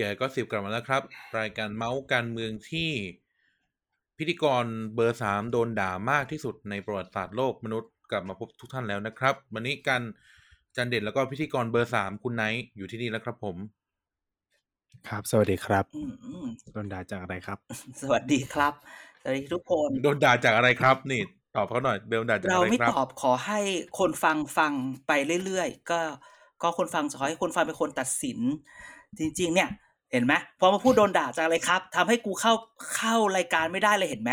[0.00, 1.02] แกก็สิบกลับมาแล้วครับ
[1.38, 2.90] รายการเมาส์การเมืองที่
[4.18, 10.02] พิธีกรเบอร์สามโดนด่ามากที่สุดในประวัติศาสตร์โลกมนุษย์กลับมาพบทุกท่านแล้วนะครับ วันนี้กัน
[10.76, 13.56] จันเด่นแล้วก็พิธีกรเบอร์สามคุณไนท์อยู่ที่นี่แล้วครับผม
[15.08, 17.58] ครับ สวัสดีครับอืมอืมโดนด่าจากอะไรครับ
[18.00, 18.72] สวัสดีครับ
[19.22, 21.20] สวัสดีทุกคน โดนด่าจากอะไรครับ นี่
[21.56, 23.60] ตอบเขาหน่อยเบลด่าจากเราอะไรไม่ครับตอบขอให้
[23.98, 24.72] คนฟังฟัง
[25.06, 25.12] ไป
[25.44, 26.00] เรื่อยๆก็
[26.62, 28.38] ก็คนฟังขอให้คนฟังเป็นคนตัดสิน
[29.18, 29.68] จริง ๆ เนี่ย
[30.12, 32.52] เห็นไหมพอมาพูดโดนด่าจากอะไรครับทำให้กูเข้า
[32.96, 34.32] เข้ารายการไม่ได้เลยเห็นไหม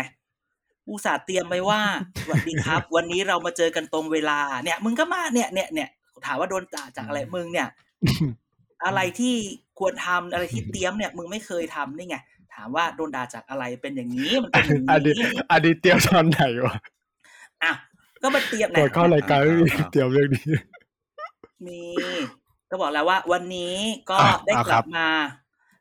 [0.88, 1.80] อุตส่าห์เตรียมไว้ว่า
[2.22, 5.88] สวัสดีครับ วันนี้เรามาเจอกันตรงเวลา เนี่ย มึงก็มาเนี่ยเนี่ยเนี่ย
[6.26, 7.68] ถามว่าโดนด่าจากอะไรมึงเนี่ย
[8.84, 9.34] อะไรที่
[9.78, 12.16] ควรทำอะไรที่เตรียมเนี่ย มึงไม่เคยทำนี่ไง
[12.54, 16.76] ถามว่าโดนด่าจากอะไรเป็นอย่างนี้มันเป็นอย่างอันนี้นี้อันนี้เตรียมตอนไหนวะ
[17.64, 17.72] อะ
[18.22, 20.50] ก็มาเตรียมก่อนเข้ารายการไม่มีอ่าเตรียมเรื่องนี้
[21.66, 21.80] มี
[22.70, 23.74] ก็บอกแล้วว่า วันนี้
[24.10, 25.08] ก็อะได้เอากครัลับบมา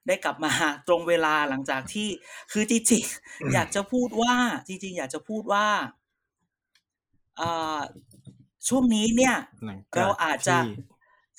[0.07, 0.51] ได้กลับมา
[0.87, 2.07] ตรงเวลาหลังจากที่
[2.51, 4.35] คือจริงๆอยากจะพูดว่า
[4.67, 5.67] จริง ๆ อยากจะพูดว่า
[7.39, 7.81] อ่า
[8.67, 10.63] ช่วงนี้เนี่ยหลังจกเราอาจจะที่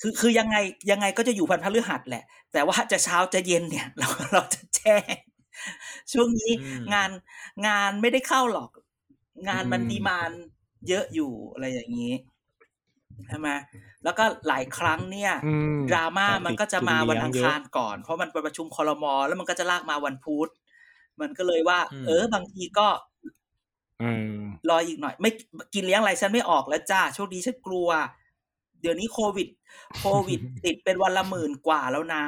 [0.01, 0.57] คือคือยังไง
[0.91, 5.15] ยังไงก็จะอยู่พันพฤหัสแหละ แต่ว่าจะเช้าจะเย็นเนี่ย เราเราจะแจ้ง
[6.11, 7.09] ช่วงนี้อืมงาน
[7.67, 8.69] งานไม่ได้เข้าหรอก
[9.49, 10.31] งานมันอืมดีมาน
[10.87, 12.13] เยอะอยู่อะไรอย่างนี้
[13.27, 13.49] ใช่ไหม
[14.03, 20.49] แล้วก็หลายครั้งเนี่ยอืมดราม่ามันก็จะมาวันอังคารเยก่อน เพราะมันไปประชุมคอรมอแล้วมันก็จะลากมาวันพุธ
[21.21, 22.87] มันก็เลยว่าอืมเออ บางทีก็
[24.03, 25.31] อืมรออีกหน่อย ไม่
[25.73, 27.89] กินเลี้ยงอะไรฉันไม่ออกแล้วจ้าโชคดีฉันกลัว
[28.81, 29.47] เดี๋ยวนี้โควิด
[29.99, 32.23] โควิด ติดเป็นวันละหมื่นกว่าแล้วนะ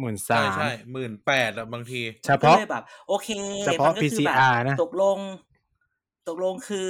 [0.00, 3.28] หมื่นใช่สามใช่หมื่นแปดอะบางที ก็เฉก็พาะเลยแบบ โอเค
[3.64, 5.18] เฉพาะมันก็คือแบบ PCR นะตกลง
[6.28, 6.88] ตกลงคือ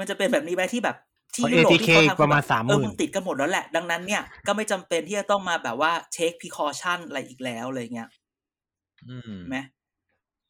[0.00, 0.96] มันจะเป็นแบบนี้ไหมที่แบบ
[1.34, 8.08] ที่เพราะยุโรป ATK ที่เขาทำประมาณคือแบบเออ30,000มึงติดกันหมดแล้วแหละ ดังนั้นเนี่ยก็ไม่จำเป็นที่จะต้องมาแบบว่าเช็ค precaution อะไรอีกแล้วอะไรเงี้ย
[9.08, 9.56] อืมไหม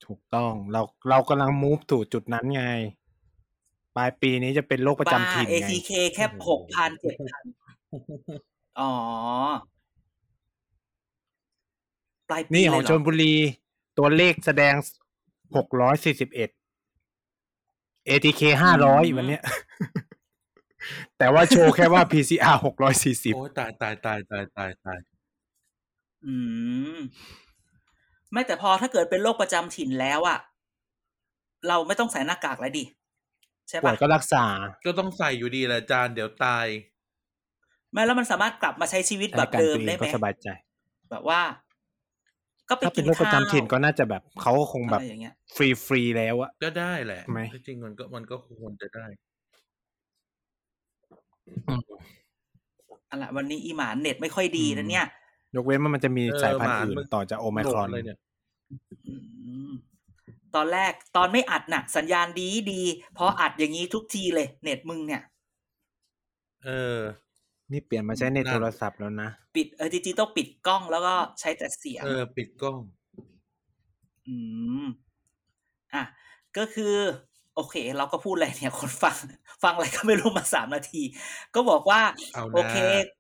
[0.07, 2.65] ถูกต้องเราเรากำลัง move สู่จุดนั้นไง
[3.97, 7.43] ปลายปีนี้จะเป็นโรคประจำถิ่น ATK ไงแค่หกพันเจ็ดพัน
[8.81, 8.93] อ๋อ
[12.29, 13.35] ปลายปีนี่เลยของเหรชนบุรี
[13.99, 14.75] ตัวเลขแสดง
[15.57, 16.51] หกร้อยสี่สิบเอ็ด
[18.09, 19.43] ATK ห้าร้อยวันเนี้ย
[21.19, 24.99] แต่ว่าโชว์แค่ว่า PCR หกร้อยสี่สิบโอ้ยตายตายตายตายตายตาย
[26.27, 26.35] อื
[26.97, 26.99] ม
[28.33, 30.39] ไม่แต่พอถ้าเกิดเป็นโรคประจำถิ่นแล้วอะ
[31.69, 32.85] เราไม่ต้องใส่หน้ากากแล้วดิ
[33.69, 34.45] ใช่ป่วปะยก็รักษา
[34.85, 36.67] ก็ต้องใส่อยู่ดีแหละจานเดี๋ยวตาย
[37.93, 40.49] ไม่แล้วมันสามารถกลับมาใช้ชีวิตแบรายบการเดิมตัวเอได้งไหมก็สบายใจ
[41.11, 41.41] แบบว่า
[42.71, 49.07] ก็ไปถ้าเป็กินนโรคประข้าวจำถิ่นก็น่าจะแบบเขาก็คงแบบอะไรอย่างเงี้ยฟรีฟรีๆแล้วอะก็ได้แหละไหมจริงๆมันก็มันก็ควรจะได้
[53.11, 55.07] อะล่ะวันนี้อีหมานเน็ตไม่ค่อยดีนะเนี่ย
[55.55, 58.19] ยกเว้นว่ามันจะมีเออสายพันธุ์หมาอื่นมึงต่อจากโอไมครอนโหลดเลยเนี่ย
[59.07, 59.15] อื
[59.69, 59.71] ม
[60.55, 62.83] ตอนแรกตอนไม่อัดน่ะ สัญญาณดีดี
[63.17, 65.23] พออัดอย่างนี้ทุกทีเลย เน็ตมึงเนี่ย
[66.65, 67.01] เออ
[67.73, 72.79] นี่เปลี่ยนมาใช้ในนั่นโทรศัพท์แล้วนะ ปิดเออจริงๆต้องปิดกล้องแล้วก็ใช้แต่เสียง เออ ปิดกล้อง
[74.27, 74.37] อื
[74.83, 74.85] ม
[75.95, 76.03] อะ
[76.57, 76.95] ก็คือ
[77.55, 79.17] โอเค เราก็พูดอะไรเนี่ย คนฟัง
[79.63, 81.03] ฟังอะไรก็ไม่รู้มาสามนาที
[81.55, 82.01] ก็บอกว่า
[82.35, 82.77] เอาโอเค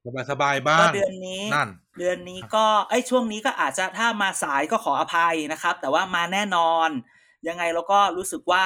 [0.07, 1.69] สบายสบายๆบ้าก็งเดือนนี้นั่น
[1.99, 6.89] เดือนนี้ก็ไอ้ยช่วงนี้ก็อาจจะถ้ามาสายก็ขออภัยนะครับ แต่ว่ามาแน่นอน
[7.49, 8.65] ยังไงเราก็รู้สึกว่า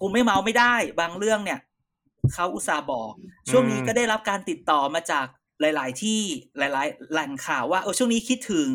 [0.00, 1.58] กูไม่เมาไม่ได้ บางเรื่องเนี่ย
[2.34, 3.12] เขาอุตส่าห์บอก
[3.50, 5.26] ช่วงนี้อืมก็ได้รับการติดต่อมาจาก
[5.60, 6.22] หลาย ๆ ที่
[6.58, 8.70] หลาย ๆ แหล่งข่าวว่าเออช่วงนี้คิดถึง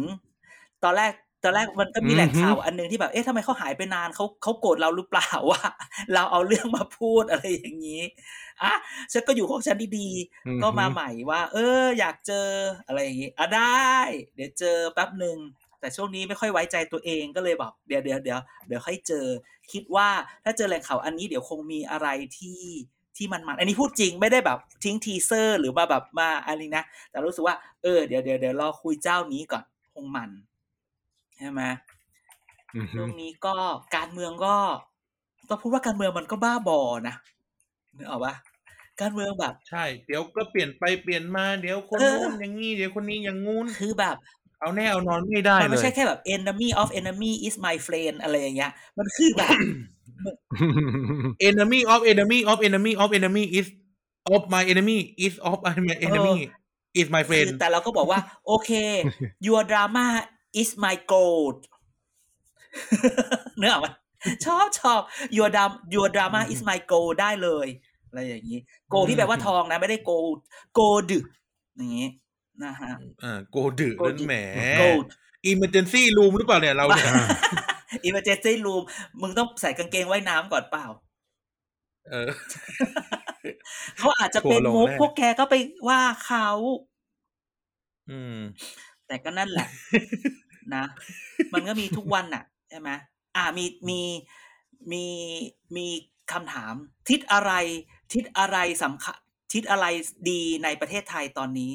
[0.83, 1.13] ตอนแรก
[1.43, 5.61] ตอนแรกมันก็มีแหล่งข่าวอันหนึงที่แบบเอ๊ะทำไมเขาหายไปนานเขาเขาโกรธเราหรือเปล่าว่า
[6.13, 8.03] เราเอาเรื่องมาพูดอะไรอย่างนี้
[8.63, 8.73] อะ
[9.13, 10.09] ฉันก็อยู่ของฉันดี
[10.45, 12.47] อือฮึๆก็มาใหม่ว่า เออ อยากเจอ
[12.87, 13.95] อะไรอย่างนี้อะได้
[14.35, 15.37] เดี๋ยวเจอแป๊บหนึ่ง
[15.79, 19.25] แต่ช่วงนี้ไม่ค่อยไว้ใจตัวเองก็เลยบอกเดี๋ยวเดี๋ยวเดี๋ยวเดี๋ยวค่อยเจอ
[19.71, 20.09] คิดว่า
[20.43, 22.07] ถ้าเจอแหล่งข่าวอันนี้เดี๋ยวคงมีอะไร
[22.37, 22.61] ที่
[23.17, 29.63] ที่มันมันอันนี้พูดจริงไม่ได้แบบทิ้งทีเซอร์หรือมาแบบมาอะไรนะ แต่รู้สึกว่าเออเดี๋ยวเดี๋ยวเดี๋ยวรอคุยเจ้านี้ก่อน
[29.93, 30.29] คงมัน
[31.37, 31.61] ใช่ไหม
[32.75, 33.55] อือฮึช่วงนี้ก็
[33.95, 34.55] การเมืองก็
[35.49, 37.15] ต้องพูดว่าการเมืองมันก็บ้าบอนะ
[37.97, 38.33] นึกออกปะ
[39.01, 49.55] การเมืองแบบ ใช่ เดี๋ยวก็เปลี่ยนไปเปลี่ยนมาเดี๋ยวคนเออนู้นอย่างงี้เดี๋ยวคนนี้อย่างงู้นคือแบบอเอาแน่เอานอนไม่ได้มันเลไม่ยใช่แค่แบบ enemy of enemy is my friend อะไรอย่างเงี้ย มันคือแบบ
[51.49, 53.67] enemy of enemy of enemy of enemy is
[54.35, 56.35] of my enemy is of my enemy
[56.99, 58.71] is my คื friend อแต่เราก็บอกว่า โอเค
[59.47, 60.05] your drama
[60.61, 61.59] is my gold
[63.57, 63.87] เนื้อออกไหม
[64.45, 64.99] ชอบชอบ
[65.37, 67.67] your drama your drama is my gold ได้เลย
[68.07, 68.59] อะไรอย่างนี้
[68.93, 70.37] gold ที่แปลว่าทองนะ ไม่ได้ gold
[70.79, 71.11] gold
[71.77, 72.07] อย่างนี้
[72.63, 72.91] นะฮะ
[73.23, 74.35] อ่าโกดึ Gold นั่นแหม
[74.81, 75.07] gold
[75.51, 77.07] emergency room หรือเปล่าเนี่ยเราเนี่ย
[78.07, 78.83] emergency room
[79.21, 80.87] มึงต้องใส่กางเกงว่ายน้ำก่อนเปล่า
[82.09, 82.29] เออ
[83.97, 85.55] เขาอาจจะเป็นทัวร์ลงมุกแน่พวกแกก็ไป
[85.87, 86.49] ว่าเขา
[88.09, 88.39] อืม
[89.07, 89.67] แต่ก็นั่นแหละ
[90.75, 90.83] นะ
[91.53, 92.89] มันก็มีทุกวันน่ะใช่ไหม
[93.35, 94.01] อ่ามีมี
[94.91, 95.05] มี
[95.75, 95.87] มี
[96.31, 96.73] คำถาม
[97.09, 97.51] ทิศอะไร
[98.13, 99.17] ทิศอะไรสำคัญ
[99.53, 99.85] ทิศอะไร
[100.29, 101.71] ดีในประเทศไทยตอนนี้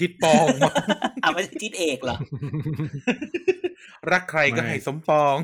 [0.00, 0.46] ทิดปอง
[1.22, 2.16] อ่าไม่ใช่ทิศเอกเหรอ
[4.12, 5.36] รักใครก็ไม่ให้สมปอง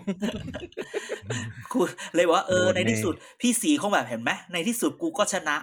[1.72, 1.80] กู
[2.14, 5.56] เลยบอกว่าเออโดนในที่แน่สุด พี่สีคงแบบเห็นไหมในที่สุดกูก็ชนะ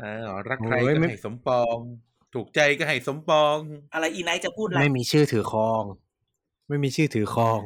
[0.00, 1.76] เออรักใครโอ้ยก็ไม่ให้สมปอง
[2.34, 3.56] ถูกใจก็ให้สมปอง
[3.94, 5.82] อะไรอีไนท์จะพูดอะไรไม่มีชื่อถือครอง
[6.68, 7.60] ไม่มีชื่อถือครอง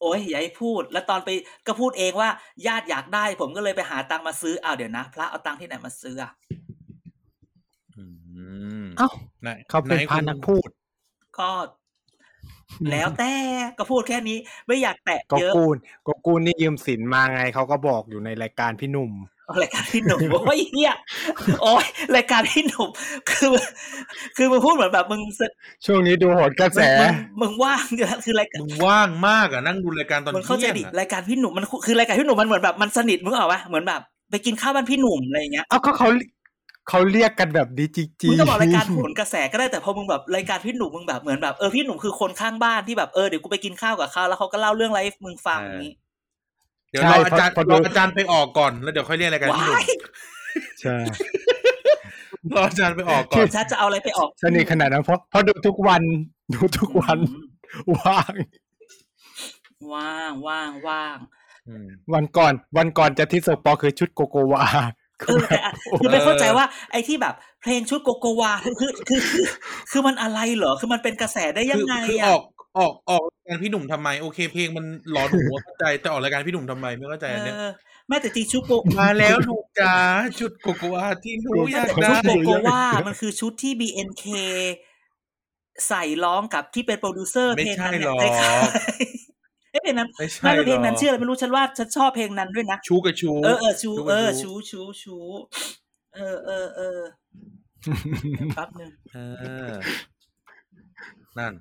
[0.00, 1.28] โอ้ยอย่าให้พูด แล้วตอนไป
[1.66, 2.30] ก็พูดเองว่า
[2.66, 6.32] ญาติอยากได้ ผมก็เลยไปหาตังค์มาซื้ออ้าวเดี๋ยวนะ พระเอาตังค์ที่ไหนมาซื้ออะ
[7.96, 8.04] อื
[8.82, 9.08] มเอ้า
[9.42, 10.68] ไหนเขาเป็นไหพาคุณนักพูด
[11.38, 11.50] ก็
[12.90, 13.32] แล้วแต่
[13.78, 15.76] ก็พูดแค่นี้ ไม่อยากแตะก็เยอะกูน
[16.06, 19.12] ก็กูนนี่ยืมสินมาไงเขาก็บอกอยู่ในรายการพี่หนุ่ม
[19.46, 20.94] เอารายการพี่หนุ่มโอ้ยเฮีย
[21.62, 21.86] โอ้ย
[22.16, 22.88] รายการพี่หนุ่ม
[23.30, 23.54] คือ
[24.36, 25.40] คือมึงพูดเหมือนแบบมึงส
[25.86, 34.00] ช่วงนี้ดูโหนกระแสมึงมึงว่างอยู่แล้วคือรายการมึงว่างมากอะนั่งดูรายการตอนมึงเข้าใจเที่ยงดิอะรายการพี่หนุ่มมันคือรายการพี่หนุ่มมันเหมือนแบบมันสนิทมึงเอาปะเหมือนแบบ
[34.30, 36.08] ไปกินข้าวบ้านพี่หนุ่มอะไรอย่างเงี้ยเอ้าก็เขา
[36.88, 45.92] เขาเรียกกันแบบนี้จริงๆมึงก็บอกรายการโหนกระแสก็ได้แต่พอมึงแบบรายการพี่หนุ่มมึงแบบเหมือนแบบเออพี่หนุ่มคือคนข้างบ้านที่แบบเออเดี๋ยวกูไปกินข้าวกับเขาแล้วเขาก็เล่าเรื่องอะไรให้มึงฟังอย่างนี้
[46.90, 49.86] เดี๋ยวรออาจารย์รออาจารย์ไปออกก่อนแล้วเดี๋ยวค่อยเรียกรายการพี่หนุ่มว้าย
[50.80, 50.96] ใช่
[52.54, 56.02] รออาจารย์ไปออกก่อนชัดจะเอาอะไรไปออกสนิทขนาดนั้นเพราะเพราะดูทุกวัน
[56.54, 57.18] ดูทุกวัน
[57.94, 58.32] ว่าง
[59.92, 61.16] ว่างว่างว่าง
[61.68, 64.64] อืมวันก่อน วันก่อนจะที่สปอคือชุดโกโกวา
[65.26, 69.44] เออแต่อะคือไม่เข้าใจว่าไอ้ที่แบบ เพลงชุดโกโกวาคือคือคือ
[69.90, 72.42] คือมันอะไรเหรอ คือมันเป็นกระแสได้ยัคืงไงคือออะอก
[72.78, 77.62] ออกออกรายการพี่หนุ่มทำไมโอเค เพลงมันหลอนหูเข้าใจแต่ออกรายการพี่หนุ่มทำไมไม่เข้าใจเออันเนี้ยอ
[78.08, 79.94] แม้แต่จริงชุดโกมาแล้วลูกจ๋า
[80.38, 84.24] ชุดโกโกวาที่หนูอยากชุได้ดโกโกวามันคือชุดที่ BNK
[85.88, 95.16] ใส่ร้องกับที่เป็นโปรดิวเซอร์ไม่เพลงใช่นั้นหรเนี่ยอกคล้ายๆเอ้ยเพลงนั้นไม่ใช่ไม่เป็นเพลงนั้นหรกชื่ออะไรไม่รู้ฉันว่าฉันชอบเพลงนั้นด้วยนะชูกับชูเออเออชูกับเออชูชูชู
[96.14, 97.00] เออเออเออ
[98.56, 99.18] แป๊บนึงเอ
[99.70, 99.72] อ
[101.38, 101.52] นั่น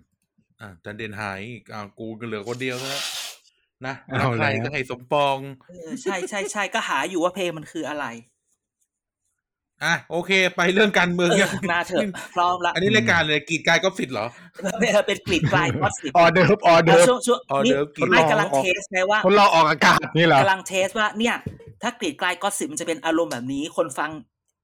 [0.62, 3.02] อะจันเด่นหายอีกอ่ากูก็เหลือคนเดียวแล้ว
[3.86, 5.38] นะรัเอากใครแล้วก็ให้สมปอง
[5.70, 8.06] เออใช่ใช่ใช่ก็หาอยู่ว่าเพลงมันคืออะไร
[9.84, 12.02] อะโอเค ไปเรื่องการเมืองเออยังมาเถอะ
[12.36, 14.26] พร้อมละอันนี้รายการเลยกรีดกายก็ฟิตเหรอ
[15.08, 21.36] เป็นกรีดกลายพอสิออเดิร์ฟออเดิร์ฟช่วงช่วงออนี่เดิร์ฟกรีดไม่กำลังเทสไงว่าคนรอออกอากาศนี่เหรอกำลังเทสว่าเนี่ย
[21.82, 24.12] ถ้ากรีดกลายก็สิบมันจะเป็นอารมณ์แบบนี้ คนฟัง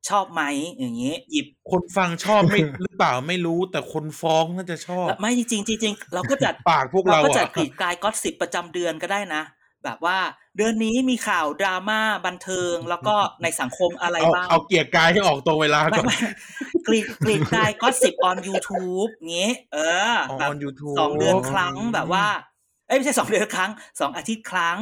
[0.09, 0.43] ชอบไหม
[0.79, 9.43] อย่างนี้ หยิบคนฟังชอบไม่หรือเปล่าไม่รู้แต่คนฟ้องน่าจะชอบ ไม่จริงๆจริงๆเราก็จัดปากพวกเราเราก็จัดอะกรีดกลายก็สิบประจำเดือนก็ได้นะ
[9.83, 10.17] แบบว่า
[10.59, 16.17] เดือนนี้มีข่าวดราม่าบันเทิง แล้วก็ในสังคมอะไรเอาบ้าง เอาเกียร์กายให้ออกตรงเวลาไม่ก่อนไม่
[16.87, 19.77] กรีดกรีดกลายก็สิบ on YouTube งี้ เอ
[20.09, 22.25] ออแบบอนยูทูบสองเดือนครั้งแบบว่า
[22.87, 24.77] เอ้ยไม่ใช่สองเดือนครั้งสองอาทิตย์ครั้ง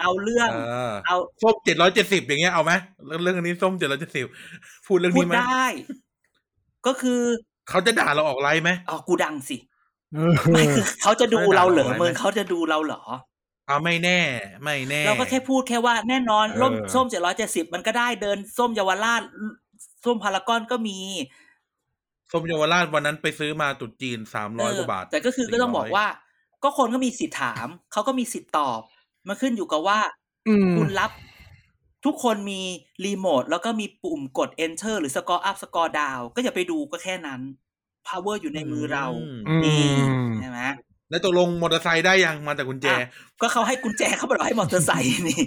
[0.00, 0.58] เอาเรื่อง เอ
[0.90, 2.72] อเอาส้มเจ็ดร้อยเจ็ดสิบอย่างเงี้ยเอาไหม
[3.06, 4.26] เรื่องเรื่องนี้ส้มเจ็ดร้อยเจ็ดสิบ
[4.86, 5.66] พูดเรื่องพูดนี้ไหมได้
[6.86, 7.20] ก็คือ
[7.68, 9.56] เขาจะด่าเราออกไลน์ไหมอ๋อกูดังสิ
[10.14, 14.20] เออไม่คือเขาจะดูเราเหรอไม่ได้เมืองเขาจะดูเราเหรอเอาไม่แน่
[14.62, 19.22] ไม่แน่ เราก็แค่พูดแค่ว่าแน่นอนเออร่มส้มเจ็ดร้อยเจ็ดสิบมันก็ได้เดินส้มเยาวราช
[20.04, 20.98] ส้มพารากอนก็มี
[22.32, 26.06] ส้มเยาวราชวันนั้นไปซื้อมาตุดจีนสามร้อยเกว่าบาท แต่ก็คือก็ต้องบอก400ว่า
[26.62, 28.80] ก็คนก็มีสิทธิ์ถามเขาก็มีสิทธิ์ตอบ
[29.28, 29.98] มันขึ้นอยู่กับว่า
[30.48, 31.10] อืมคุณรับ
[32.06, 32.60] ทุกคนมี
[33.04, 37.40] รีโมทแล้วก็มีปุ่มกด enter หรือ score up score down ก็อย่าไปดูก็แค่นั้น
[38.06, 39.06] power อยู่ในมือเรา
[39.48, 39.82] อืมนี่
[40.38, 40.60] ใช่ไหม
[41.10, 43.08] แล้วตกลงมอเตอร์ไซค์ได้ยังมาแต่กุญแจอะ
[43.40, 45.42] ก็เขาให้กุญแจเขาบอกให้มอเตอร์ไซค์นี่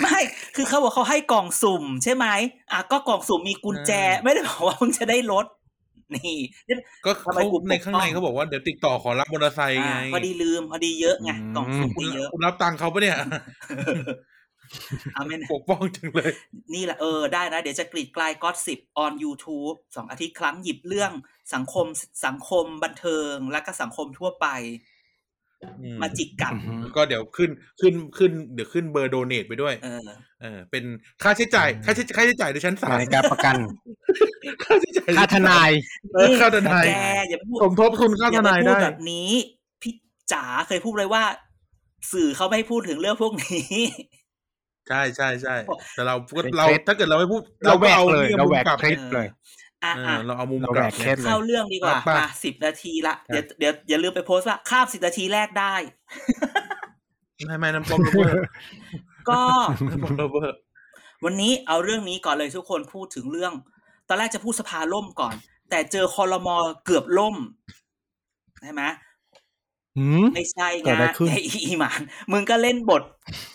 [0.00, 0.18] ไม่
[0.56, 2.26] คือเขาบอกเขาให้กล่องสุ่มใช่ไหม
[2.72, 5.46] อะก็กล่องสุ่มมีกุญแจอ่าไม่ได้บอกว่ามึงจะได้รถ
[6.14, 6.36] นี่
[7.04, 14.33] ก็ทำไมเขากูในข้างในปกป้องเขาบอกว่าเดี๋ยวติดต่อขอรับมอเตอร์ไซค์ไงอ่าพอดีลืมพอดีเยอะไงอืมกล่องสุ่มคุณมีเยอะคุณรับตังค์เขาปะเนี่ยอาเมน
[15.52, 16.32] ปกป้องจังเลย
[16.74, 21.12] นี่แหละเออได้นะ เดี๋ยวจะกรีดกลายก็สิบ on YouTube สองอาทิตย์ครั้งหยิบเรื่อง
[21.54, 21.86] สังคม
[22.26, 24.48] สังคมบันเทิงและก็สังคมทั่วไป
[25.82, 30.08] อืมมาจิกกัดอือฮึก็เดี๋ยวขึ้นขึ้นขึ้น เดี๋ยวขึ้นเบอร์โดเนทไปด้วย เออ
[30.40, 30.84] เออ เป็น
[31.22, 33.56] ค่าใช้จ่าย ค่าใช้ค่าใช้จ่ายในชั้นศาลในการประกัน
[34.64, 35.70] ค่าใช้จ่ายค่าทนาย
[36.14, 36.92] เออค่าทนายแก
[37.28, 39.30] อย่าไปพูดสมทบทุนค่าทนายอย่ไปพูได้แบบนี้
[39.82, 39.94] พี่
[40.32, 41.22] จ๋าเคยพูดเลยว่า
[42.12, 43.68] สื่อเขาไม่ให้พูดถึงเรื่องพวกนี้
[44.88, 45.56] ใช่ใช่ใช่
[45.94, 49.28] แต่เราก็เป็นเราเคล็ดถ้าเกิดเราไม่พูดเราแหวกเอาเลยที่เราแหวกมุมกลับเคล็ดเลย
[49.84, 55.74] อะเออะอเราเอามุมเรากแหวลับกเคล็ดเข้าเรื่องดีกว่าไปมาสิบนาทีละเดี๋ยวเดี๋ยวอย่าลืมไปโพสต์ว่าข้ามสิบนาทีแรกได้
[57.46, 58.34] ไม่ไม่น้ำปอมโรเบอร์
[59.30, 59.42] ก็
[59.90, 60.56] น้ำปอมโรเบอร์
[61.24, 63.52] วันนี้เอาเรื่องนี้ก่อนเลยทุกคนพูดถึงเรื่อง
[64.08, 65.34] ตอนแรกจะพูดสภาล่มก่อน
[65.70, 67.36] แต่เจอคอรมอเกือบล่ม
[68.62, 69.13] ใช่ไหมหืม
[70.34, 72.00] ไม่ใช่เกิดไงอะไรขึ้นไอ้อีหมาน
[72.32, 73.02] มึงก็เล่นบท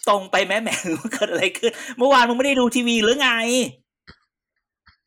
[0.09, 0.75] ตรงไปแม่แหม่
[1.13, 3.31] เกิดอะไรขึ้น เมื่อวานมึงไม่ได้ดูทีวีหรือไง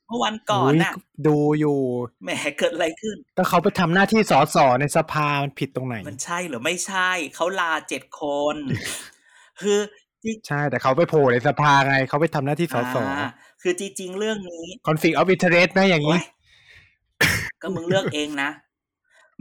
[0.08, 0.92] เมื่อวันก่อนยน่ะ
[1.26, 1.78] ดูอยู่
[2.24, 8.22] แหมเกิดอะไรขึ้นก็เขาไปทำหน้าที่สอสอในสภามันผิดตรงไหน มันใช่หรือไม่ใช่ เขาลาเจ็ดค
[8.54, 8.56] น
[9.60, 9.78] คือ
[10.24, 13.28] จริงใช่ แต่เขาไปโผล่ในสภาไง เขาไปทำหน้าที่สอสออ่า
[13.62, 16.24] คือจริงๆเรื่องนี้คอนฟ lict of interest ไหมอย่างนี้โอ๊ย
[17.62, 18.50] ก็มึงเลือกเองนะ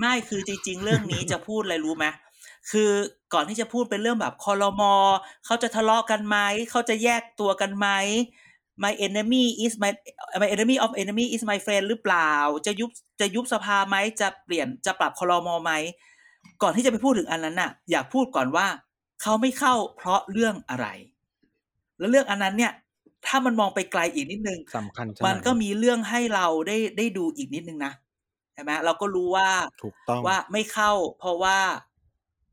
[0.01, 2.05] ไม่คือจริง ๆ เรื่องนี้จะพูดอะไรรู้ไหม
[2.71, 2.91] คือ
[3.33, 4.93] ก่อนที่จะพูดเป็นเรื่องแบบคอรมอ
[5.45, 6.37] เขาจะทะเลาะกันไหม
[6.71, 7.87] เขาจะแยกตัวกันไหม
[8.83, 9.91] my enemy is my
[10.41, 12.31] my enemy of enemy is my friend หรือเปล่า
[12.65, 12.89] จะยุบ
[13.21, 15.71] จะยุบสภาไหมจะเปลี่ยนจะปรับคอรมอไหม
[16.61, 18.67] ก่อนที่จะไปพูดถึงอันนั้นน่ะ อยากพูดก่อนว่า
[19.21, 20.87] เขาไม่เข้าเพราะเรื่องอะไร
[21.99, 22.71] แล้วเรื่องอันนั้นเนี่ย
[23.27, 27.93] ถ้ามันมองไปไกลอีกนิดนึงสำคัญใช่มันก็มีเรื่องให้เราได้ได้ดูอีกนิดนึงนะ
[28.53, 29.49] ใช่ไหมเราก็รู้ว่า
[29.83, 31.57] ถูกต้องว่าไม่เข้า เพราะว่า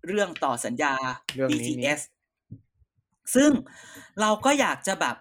[0.06, 0.94] เรื่องต่อสัญญา
[1.34, 2.00] เรื่องนี้นี่ BTS
[3.34, 3.50] ซึ่ง
[4.20, 5.16] เราก็อยากจะแบบ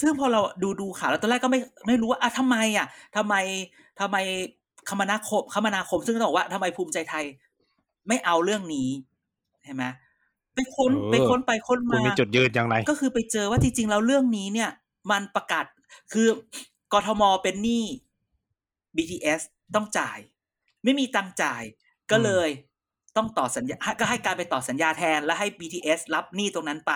[0.00, 3.34] ซึ่งพอเราดูดูข่าวแล้วตอนแรกก็ไม่ไม่รู้ว่าอะทำไมอะทำไม
[4.00, 4.16] ทำไม
[4.88, 7.24] คมนาคมคมนาคม ซึ่งต้องบอกว่าทำไมภูมิใจไทย
[8.08, 8.88] ไม่เอาเรื่องนี้
[9.64, 9.84] เห็นไหม
[10.54, 14.70] ไปค้นเออไปค้นไปค้นคุณมามีจุดยืนอย่างไร ก็คือไปเจอว่าจริงๆแล้วเรื่องนี้เนี่ย
[15.10, 15.64] มันประกาศ
[16.12, 16.28] คือ
[16.92, 17.84] กทมเป็นหนี้
[18.96, 19.40] BTS
[19.74, 20.18] ต้องจ่าย
[20.84, 21.62] ไม่มีตังค์จ่าย
[22.10, 22.48] ก็เลย
[23.16, 26.92] ต้องต่อสัญญา ก็ให้การไปต่อสัญญาแทน แล้วให้ BTS รับหนี้ตรงนั้นไป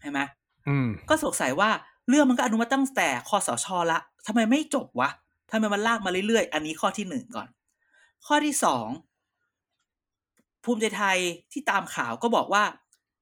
[0.00, 0.20] ใช่ไหม
[0.68, 1.70] อืมก็สงสัยว่า
[2.08, 5.10] เรื่องมันก็อนุมัติตั้งแต่คอสชละทำไมไม่จบวะ
[5.50, 7.48] ทำไมมันลากมาเรื่อยๆ อันนี้ข้อที่หนึ่งก่อน
[8.26, 8.86] ข้อที่สอง
[10.64, 11.18] ภูมิใจไทย
[11.52, 12.64] ที่ตามข่าวก็บอกว่า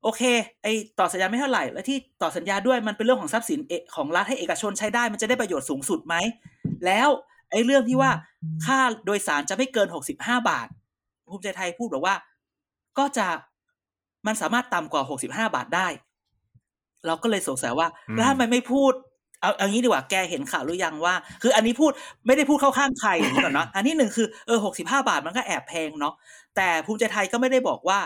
[0.03, 0.23] โอเค
[0.63, 0.67] ไอ
[0.99, 6.15] ต่อสัญญาไม่เท่าไหร่ แล้วที่ต่อสัญญาด้วยมันเป็นเรื่องของทรัพย์สินเอของรัฐให้เอกชนใช้ได้มันจะได้ประโยชน์สูงสุดไหม
[6.87, 7.09] แล้ว
[7.51, 8.11] ไอเรื่องที่ว่า
[8.65, 10.69] ค่าโดยสารจะไม่เกินหกสิบห้าบาท
[11.31, 12.17] ภูมิใจไทยพูดบอกว่า
[12.99, 13.27] ก็จะ
[14.27, 15.89] มันสามารถต่ำกว่าหกสิบห้าบาทได้
[17.07, 18.93] เราก็เลยสงสัยว่าอืมแล้วทำไมไม่พูด
[19.41, 21.93] เอาเอางี้ดีกว่าแกเห็นข่าวหรือยังว่า คืออันนี้พูด
[22.27, 26.15] ไม่ได้พูดเข้าข้างใครอย่างนี้ก่อนเนาะอันที่หนึ่งคือเออหกสิบห้าบาทมันก็แอบแพงเนาะ
[26.57, 27.99] แต่ภูมิใจไทยก็ไม่ได้บอกว่า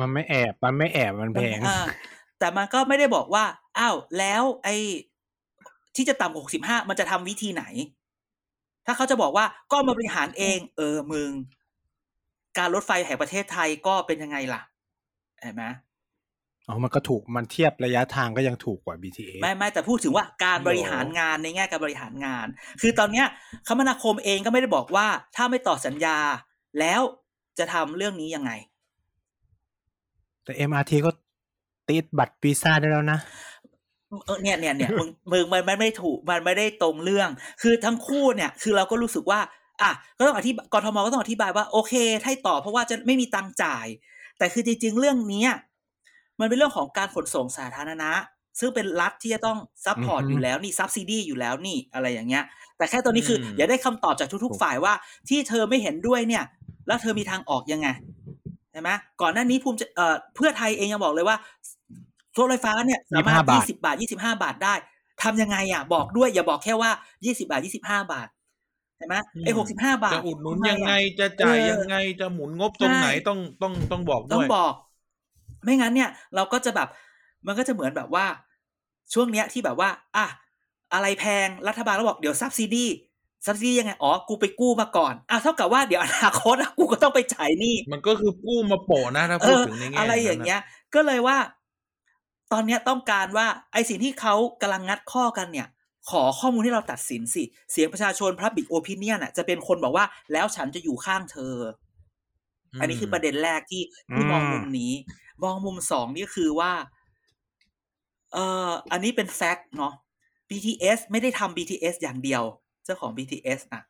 [0.00, 1.78] มันไม่แอบมันไม่แอบมันแพงอ่า
[2.38, 3.44] แต่มันก็ไม่ได้บอกว่า
[3.78, 4.76] อ้าวแล้ว ไอ้
[5.96, 7.64] ที่จะต่ำกว่าหกสิบห้ามันจะทำวิธีไหน
[8.90, 11.30] ถ้าเขาจะบอกว่าก็มาบริหารเอง เออมึง
[12.58, 14.62] การรถไฟแห่งประเทศไทยก็เป็นยังไงล่ะ
[15.42, 15.64] เห็นไหม
[16.66, 22.46] อ๋อมันก็ถูกมันเทียบระยะทางก็ยังถูกกว่า BTS ไม่ไม่แต่พูดถึงว่าการบริหารงานในแง่การบริหารงาน
[22.80, 23.26] คือตอนเนี้ย
[23.68, 26.18] คมนาคมเองก็ไม่ได้บอกว่า ถ้าไม่ต่อสัญญา
[26.78, 27.00] แล้ว
[27.58, 28.50] จะทำเรื่องนี้ยังไง
[30.44, 31.10] แต่ MRT ก็
[31.88, 33.18] ติดบัตรวีซ่าได้แล้วนะ
[34.26, 37.28] เออเนี่ยเนี่ยเนี่ยมึงมึงมันมันไม่ถูกมันไม่ได้ตรงเรื่อง
[37.62, 39.40] คือทั้งคู่เนี่ย คือเราก็รู้สึกว่า
[39.82, 41.92] อะก็ต้องอธิบายกทมก็ต้องอธิบายว่าโอเค
[42.24, 43.86] ให้ต่อเพราะว่าจะไม่มีตังค์จ่าย
[44.38, 45.50] แต่คือจริง ๆ เรื่องเนี้ย
[46.40, 48.10] มันเป็นเรื่องของการขนส่งสาธารณะ
[48.60, 52.44] ซึ่งเป็นรัฐที่จะต้อง support อือฮึอยู่แล้วนี่ subsidy อยู่แล้วนี่อะไรอย่างเงี้ย
[52.76, 54.92] แต่แค่ตอนนี้คืออมอย่าได้คำตอบจากทุก ๆ ฝ่ายว่า
[55.28, 56.44] ที่เธอไม่เห็นด้วยเนี่ย
[56.86, 57.88] แล้วเธอมีทางออกยังไง
[58.72, 58.90] ใช่ไหม
[59.22, 61.36] ก่อนหน้านี้ภูมิใจเอ่อเพื่อไทยเองยังบอกเลยว่า
[62.40, 64.74] รถไฟฟ้าเนี่ยสามารถ25บาทยี่สิบาทยี่สิบห้าบาทได้
[65.22, 66.90] ทำยังไงอะบอกด้วยอย่าบอกแค่ว่า
[67.24, 68.28] ยี่สิบาทยี่สิบห้าบาท
[68.96, 69.14] ใช่ไหม
[69.44, 74.74] ไอ้หกสิบห้าบาทจะอุดหนุนทำมยังไงอะจะจ่ายเออยังไงจะหมุนงบตรงไหนใช่ต้องต้องต้องบอกต้อด้งวยบอก
[75.64, 76.88] ไม่งั้นเนี่ย เราก็จะแบบ
[77.46, 78.26] มันก็จะเหมือนแบบว่า
[79.12, 80.26] ช่วงเนี้ยที่แบบว่าอะ
[80.94, 82.86] อะไรแพงรัฐบาลก็บอกเดี๋ยวซับซิดี
[83.46, 90.60] ซับซิดียังไง อ๋อ กูไปกู้มาก่อนอะเท่ากับว่าเดี๋ยวอนาคตอะกูก็ต้องไปจ่ายหนี้ มันก็คือกู้มาโปะนะถ้าเอพูดอถึงในแง่อะไรอย่างนั้นเงี้ย
[90.94, 91.36] ก็เลยว่า
[92.52, 95.68] ตอนเนี้ยต้องการว่าไอ้สิ่งที่เขากำลังงัดข้อกันเนี่ย
[96.10, 101.54] ขอข้อมูลที่เราตัดสินสิ เสียงประชาชน Public Opinion อะจะเป็นคนบอกว่าแล้วฉันจะอยู่ข้างเธอ
[102.80, 103.82] อันนี้คือประเด็นแรกที่
[104.14, 104.92] ที่อืมมองมุมนี้
[105.42, 106.72] มองมุมสองนี่คือว่า
[108.32, 109.94] เอ่ออันนี้เป็นแฟกต์เนาะ
[110.48, 112.42] BTS ไม่ได้ทำ BTS อย่างเดียว
[112.84, 113.82] เจ้าของ BTS นะ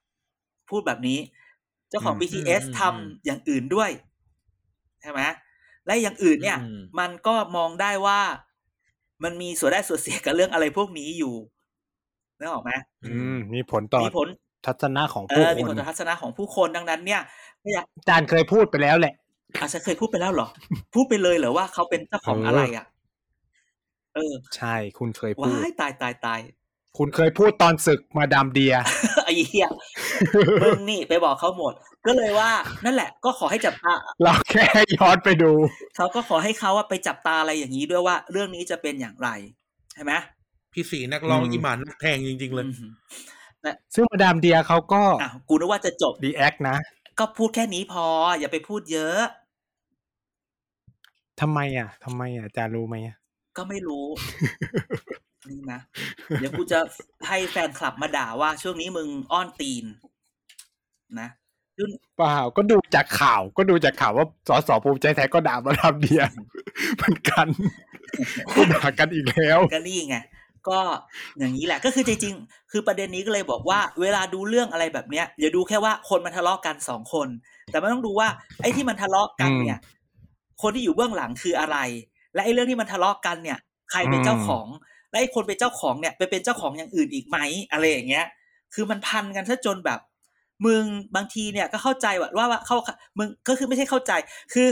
[0.69, 1.19] พูดแบบนี้
[1.91, 3.91] เจ้าของอืม BTS อืมทำอย่างอื่นด้วย
[5.03, 5.21] ใช่ไหม
[5.87, 8.21] และอย่างอื่นเนี่ยอืมมันก็มองได้ว่า
[9.25, 11.35] มันมีส่วนได้ส่วนเสียกับเรื่องอะไรพวกนี้อยู่
[12.39, 12.71] นึกออกไหม
[13.07, 14.29] อืมมีผลต่อมีผล
[14.67, 17.21] ทัศนะของเอผู้อคมีผลนต่อทัศนะของผู้คนดังนั้นเนี่ย
[17.63, 19.15] ไม่อยากอาจารย์เคยพูดไปแล้วแหละ
[19.61, 20.49] อาจจะเคยพูดไปแล้วเหรอ
[20.95, 22.87] พูดไปเลยเหรอว่าเขาเป็นเจ้าของเออออะไรอะ
[24.15, 26.41] เออ ใช่คุณเคยพูว้าดยตายตายตาย
[26.99, 28.75] คุณเคยพูดตอนศึกมาดามเดีย
[29.25, 29.69] ไอ้เหี้ย
[30.63, 31.73] มึงนี่ไปบอกเขาหมด
[32.07, 32.51] ก็เลยว่า
[32.85, 34.65] นั่นแหละ ก็ขอให้จับตาเราแค่
[34.97, 35.53] ย้อนไปดู
[35.97, 39.29] เขาก็ขอให้เขาอะไปจับตาอะไรอย่างนี้ด้วยว่า เรื่องนี้จะเป็นอย่างไร
[39.95, 40.13] ใช่ไหม
[40.73, 42.91] พี่สีนักร้องอืมอีหมานนักแทงจริง ๆ เลยอืม
[43.95, 46.77] ซึ่งมาดามเดียเขาก็อะกูนึกว่าจะจบรีแอคนะ
[47.19, 48.07] ก็พูดแค่นี้พอ
[48.39, 49.21] อย่าไปพูดเยอะ
[51.41, 53.17] ทำไมอะทำไมอะอาจารย์รู้ไหมอะ
[53.57, 54.07] ก็ไม่รู้
[55.51, 55.81] นี่นะ
[56.41, 56.79] เดี๋ยวกูจะ
[57.29, 59.85] ให้แฟนคลับมาด่าว่าช่วงนี้มึงอ้อนตีน
[61.21, 61.29] นะ
[61.79, 66.23] ยุ่นเปล่าก็ดูจากข่าว ก็ดูจากข่าวว่าสสภูมิใจไทยก็ด่ามาดามเดีย
[66.97, 67.47] เหมือนกัน
[68.55, 70.17] ก็ด่ากันอีกแล้วก็นี่ไง
[70.69, 70.79] ก็
[71.39, 77.29] อย่างนี้แหละก็คือจริงๆคือประเด็นนี้ก็เลยบอกว่า เวลาดูเรื่องอะไรแบบเนี้ยอย่าดูแค่ว่าคนมันทะเลาะกันสองคน
[77.71, 78.29] แต่ไม่ต้องดูว่า
[78.63, 79.79] ไอ้ที่มันทะเลาะกันเนี่ย
[80.63, 81.77] คนที่อยู่เบื้องหลังคืออะไร
[82.35, 83.59] และไอ้เรื่องที่มันทะเลาะกันเนี่ย
[83.91, 84.67] ใครเป็นเจ้าของ
[85.11, 87.39] และไอ้คนเป็นเจ้าของเนี่ยไปเป็นเจ้าของอย่างอื่นอีกไหม
[87.73, 88.27] อะไรอย่างเงี้ย
[88.75, 90.01] คือมันพันกันซะจนแบบ
[90.67, 90.85] มึง
[91.17, 92.77] บางทีเนี่ยก็เข้าใจว่าว่าว่าเข้า
[93.19, 94.13] มึงก็คือไม่ใช่เข้าใจ
[94.53, 94.69] คือ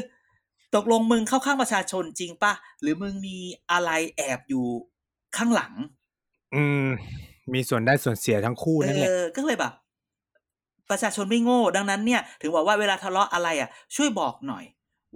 [0.74, 3.38] ตกลงมึงเข้าข้างประชาชนจริงปะหรือมึงมี
[3.72, 4.64] อะไรแอบอยู่
[5.36, 5.72] ข้างหลัง
[6.54, 6.86] อืม
[7.54, 9.72] มีส่วนได้ส่วนเสียทั้งคู่นั่นแหละเออก็เลยแบบ
[10.90, 14.64] ประชาชนไม่โง่ ดังนั้นเนี่ย ถึงบอกว่าเวลาทะเลาะอะไรอะ ช่วยบอกหน่อย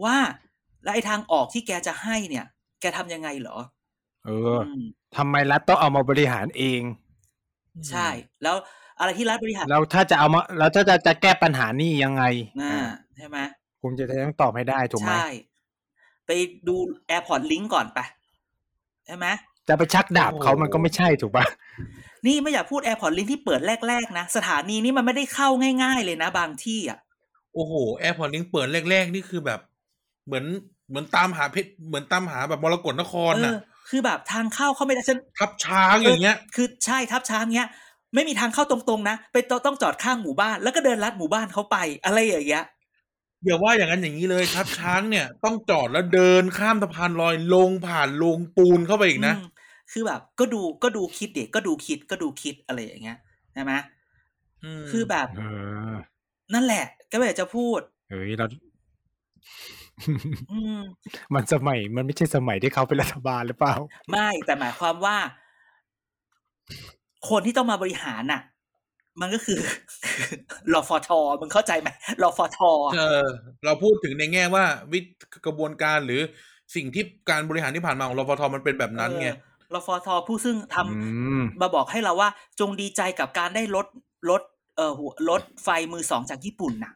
[0.04, 0.16] ว่า
[0.82, 2.44] แล้วไอ้ทางออกที่แกจะให้เนี่ย
[2.80, 3.56] แกทำยังไงเหรอ
[4.26, 4.80] เออม
[5.16, 6.82] ทำไมรัฐต้องเอามาบริหารเอง
[7.90, 8.08] ใช่
[8.42, 8.56] แล้ว
[8.98, 12.24] อะไรที่รัฐบริหารแล้วถ้าจะเอามาแล้วถ้าจะจะแก้ปัญหานี่ยังไง
[12.60, 13.38] อ่าอ่าใช่ไหม
[13.80, 15.28] ภูมิใจไทยต้องตอบให้ได้ถูกไหมใช่
[16.26, 16.30] ไป
[16.68, 16.76] ดู
[17.10, 17.98] AirPort Link ก่อนไป
[19.06, 19.26] ใช่ไหม
[19.68, 21.44] จะไปชักดาบเขาโอ้มันก็ไม่ใช่ถูกปะ
[22.26, 25.48] นี่ไม่อยากพูด AirPort Link ที่เปิดแรก ๆ นะ สถานีนี้มันไม่ได้เข้า
[25.82, 26.98] ง่าย ๆ เลยนะ บางที่อะ
[27.54, 29.60] โอ้โห Airport Link เปิดแรก ๆ นี่คือแบบ
[30.26, 30.44] เหมือน
[30.88, 33.56] เหมือนตามหาเพชรเหมือนตามหาแบบมรกตนครเอน่ะอ
[33.90, 37.68] คือแบบทางเข้าเขาไม่ได้ฉันทับช้างอย่างเงี้ย คือใช่ทับช้างเงี้ย
[38.14, 42.64] ไม่มีทางเข้าตรงๆนะไปต้องต้องจอดข้างหมู่บ้าน แล้วก็เดินลัดหมู่บ้านเขาไปอะไรอย่างเงี้ย
[43.44, 49.38] อย่าว่าอย่างนั้นอย่างนี้เลยทับช้างเนี่ย ต้องจอดแล้วเดินข้ามสะพานลอยลงผ่านลงปูนเข้าไปอีกนะอืม
[49.92, 53.16] คือแบบ ก็ดูก็ดูคิดเด็กก็ดูคิดก็ดูคิดอะไรอย่างเงี้ย
[53.52, 53.72] ใช่ไหม
[54.62, 55.40] มคือแบบเอ
[55.94, 55.96] อ
[56.54, 58.56] นั่นแหละ ก็ไม่อยากจะพูดเฮ้ยเราอื
[60.78, 60.80] ม
[61.34, 63.74] มันสมัยมันไม่ใช่สมัยที่เขาเป็นรัฐบาลหรือเปล่า
[64.10, 65.16] ไม่แต่หมายความว่า
[67.28, 68.42] คนที่ต้องมาบริหารน่ะ
[69.20, 69.58] มันก็คือ
[70.74, 71.08] รอฟท
[71.40, 71.88] มึงเข้าใจไหม
[72.22, 72.58] รอฟท
[72.94, 73.26] เออ
[73.64, 75.08] เราพูดถึงในแง่ว่า วิธี
[75.46, 76.20] กระบวนการหรือ
[76.74, 79.28] สิ่งที่การบริหารที่ผ่านมาของรฟทมันเป็นแบบนั้นไง
[79.74, 80.90] รอฟทผู้ซึ่งทำอื
[81.40, 82.28] มมาบอกให้เราว่า
[82.60, 83.86] จงดีใจกับการได้รถ
[84.30, 84.42] รถ
[84.76, 86.92] เอ่อหัวรถไฟมือสองจากญี่ปุ่นน่ะ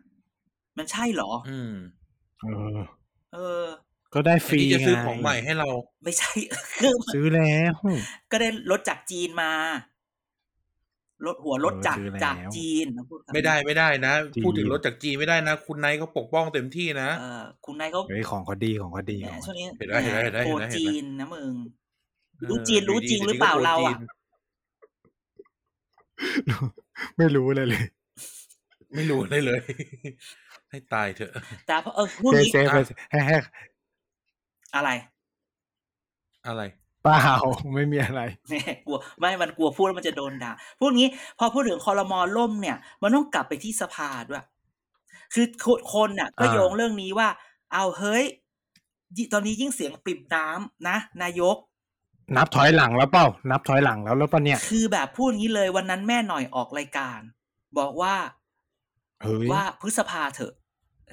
[0.79, 1.73] มันใช่เหรอ อืม
[2.45, 2.79] เออ
[3.35, 3.65] เออ
[4.15, 5.69] ก็ได้ฟรีที่จะซื้อไงของใหม่ให้เรา
[6.05, 6.31] ไม่ใช่
[6.81, 7.75] คือซื้อแล้ว
[8.31, 9.51] ก็ได้รถจากจีนมา
[11.27, 21.53] รถหัวรถจากเออซื้อแล้วจากจีนนะพูดคำนี้ไม่ได้ไม่ได้นะจีนพูดถึงรถจากจีนไม่ได้นะ คุณนายเขาปกป้องเต็มที่นะเออคุณนายเขาเฮ้ยของเขาดีของเขาดีแหมของช่วงนี้เห็นไหมเห็นไหมเห็นไหมโปรเห็นไหมจีนนะมึง
[22.39, 23.97] เออรู้จีนรู้จริงยู่หรือเปล่าดีๆเราก็โปอะจีน
[27.17, 27.85] ไม่รู้เลยเลย
[28.95, 29.61] ไม่รู้เลยเลย
[30.75, 31.33] ให้ตายเถอะ
[31.67, 32.67] แต่พอเออพูดเซงี้เซฟ
[33.11, 33.37] ให้ให้
[34.75, 34.91] อะไร
[36.47, 36.63] อะไร
[37.03, 37.21] เปล่า
[37.75, 44.45] ไม่มีอะไรแหม่กลัวไม่มันกลัวพูดแล้วมันจะโดนด่าพูดงี้ พอพูดถึงคอรมอล่มเนี่ย มันต้องกลับไปที่สภาด้วย
[45.35, 47.29] คือคนคนน่ะ ก็อ่าโยงเรื่องนี้ว่า
[47.73, 48.25] เอาเฮ้ย
[49.17, 51.57] ยิ่งตอนนี้ยิ่งเสียงปริ่มน้ำนะนายก
[52.37, 57.21] นับถอยหลังแล้วเปล่านับถอยหลังแล้วแล้วปะเนี่ย คือแบบพูดงี้เลยวันนั้นแม่หน่อยออกรายการ
[57.79, 58.15] บอกว่า
[59.23, 60.64] เฮ้ยว่าพฤษภาเถอะใ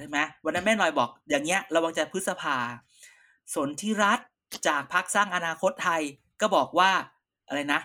[0.02, 2.56] ช่ไหมวันนั้นแม่หน่อยบอกอย่างเงี้ยระวังจะพฤษภา
[3.54, 4.18] สนธิรัฐ
[4.68, 6.00] จากพักสร้างอนาคตไทย
[6.40, 6.90] ก็บอกว่า
[7.48, 7.80] อะไรนะ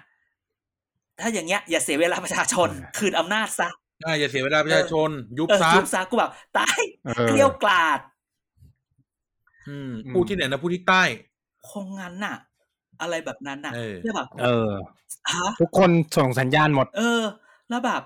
[1.20, 3.70] ถ้าอย่างเงี้ยอย่าเสียเวลาประชาชน คืนอำนาจซะ
[4.06, 8.00] อ่าอย่าเสียเวลาประชาชน ยุบเออซะยุบซะกูแบบตายเออเกลียวกลาด
[9.70, 11.04] อืมอืมพูดที่ไหนนะพูดที่ใต้
[11.70, 12.36] คงงั้นน่ะ
[13.02, 14.70] อะไรแบบนั้นน่ะเออเพื่อแบบเออ
[15.34, 17.24] ฮะทุกคนส่งสัญญาณหมด เออ
[17.70, 18.02] แล้วแบบ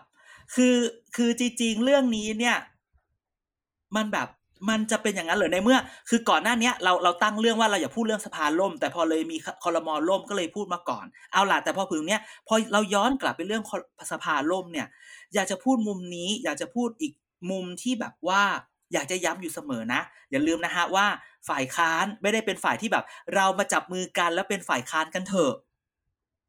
[0.56, 0.76] คือ
[1.16, 2.58] คือจริงๆเรื่องนี้เนี่ย
[3.96, 4.28] มันแบบ
[4.70, 5.78] มันจะเป็นอย่างนั้นเหรือในเมื่อ
[6.10, 13.64] คือก่อนหน้าเนี้ยเราเราตั้งเรื่องว่าเราอย่าพูดเรื่องสภาล่ม แต่พอเลยมีคอรมอล่มก็เลยพูดมาก่อน เอาล่ะแต่พอถึงเนี้ยพอเราย้อนกลับไปเรื่อง
[14.12, 14.88] สภาล่มเนี่ย
[15.34, 17.14] อยากจะพูดมุมนี้ อยากจะพูดอีก
[17.52, 18.44] มุมที่แบบว่า
[18.94, 20.02] อยากจะย้ำอยู่เสมอนะ
[20.32, 21.06] อย่าลืมนะฮะว่า
[21.50, 25.54] ฝ่ายค้านไม่ได้เป็นฝ่ายที่แบบ เรามาจับมือกันแล้วเป็นฝ่ายค้านกันเถอะ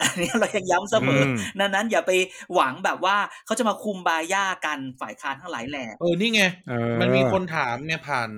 [0.01, 1.27] อันนี้เรายังย้ำเสมอม
[1.59, 2.13] นั้นนั้นอย่าไป
[2.55, 8.31] หวังแบบว่าเขาจะมาคุมบาย่ากันฝ่ายค้านทั้งหลายแหล่เออนี่ไงเออมันมีคนถามเนี่ยผ่าน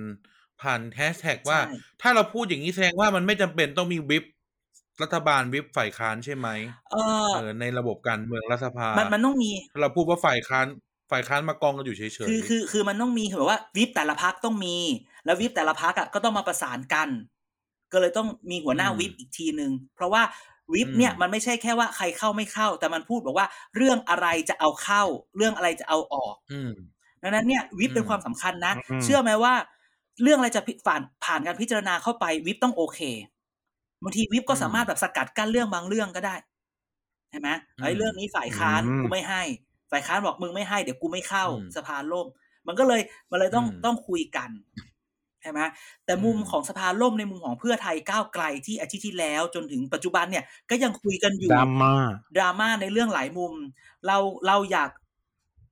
[0.61, 4.23] ผ่านแฮชแท็กว่าใช่ถ้าเราพูดอย่างนี้แสดงว่ามันไม่จำเป็นต้องมีวิป
[5.03, 6.47] รัฐบาลวิปฝ่ายค้านใช่ไหม
[6.91, 6.95] เอ
[7.29, 10.67] อเออในระบบการเมืองรัฐสภา มันมันต้องมีถ้าเราพูดว่าฝ่ายค้าน
[11.11, 14.77] ฝ่ายค้านมากองกันอยู่เฉยๆคือคือคือมันต้องมีแบบว่าวิปแต่ละพักต้องมี
[15.25, 17.09] แล้ววิปแต่ละพักอะก็ต้องมาประสานกัน
[17.91, 20.21] ก็เลยต้องมีหัวหน้าวิปอีกทีหนึ่งเพราะว่า
[20.73, 25.03] วิปเนี่ยมันไม่ใช่แค่ว่าใครเข้าไม่เข้า แต่มันพูดบอกว่าเรื่องอะไรจะเอาเข้า
[25.37, 26.71] เรื่องอะไรจะเอาออกอืม
[27.21, 29.53] ดังนั้นเนี่ยวิปเป็นอืมความสำคัญนะอืมเชื่อไหมว่า
[30.23, 32.99] เรื่องอะไรจะผ่านผ่านการพิจารณาเข้าไปวิปต้องโอเค
[34.03, 36.35] บางทีวิปก็สามารถแบบสกัดกั้นเรื่องบางเรื่องก็ได้
[37.31, 37.49] ใช่ไหม
[37.83, 39.43] ไอ้เรื่องนี้ฝ่ายค้านอืมกูไม่ให้
[39.91, 42.27] ฝ่ายค้านบอกมึงไม่ให้เดี๋ยวกูไม่เข้าอืมสภาล่ม
[42.67, 43.01] มันก็เลย
[43.31, 44.49] มันเลยต้องอืมต้องคุยกัน
[44.94, 45.59] ใช่ไหม
[46.05, 51.93] แต่มุมอืมของสภาล่มในมุมของเพื่อไทยก้าวไกลที่อาทิตย์ที่แล้วจนถึงปัจจุบันเนี่ยก็ยังคุยกันอยู่ดราม่า
[52.37, 53.53] ดราม่าในเรื่องหลายมุม
[54.07, 54.91] เราเราอยาก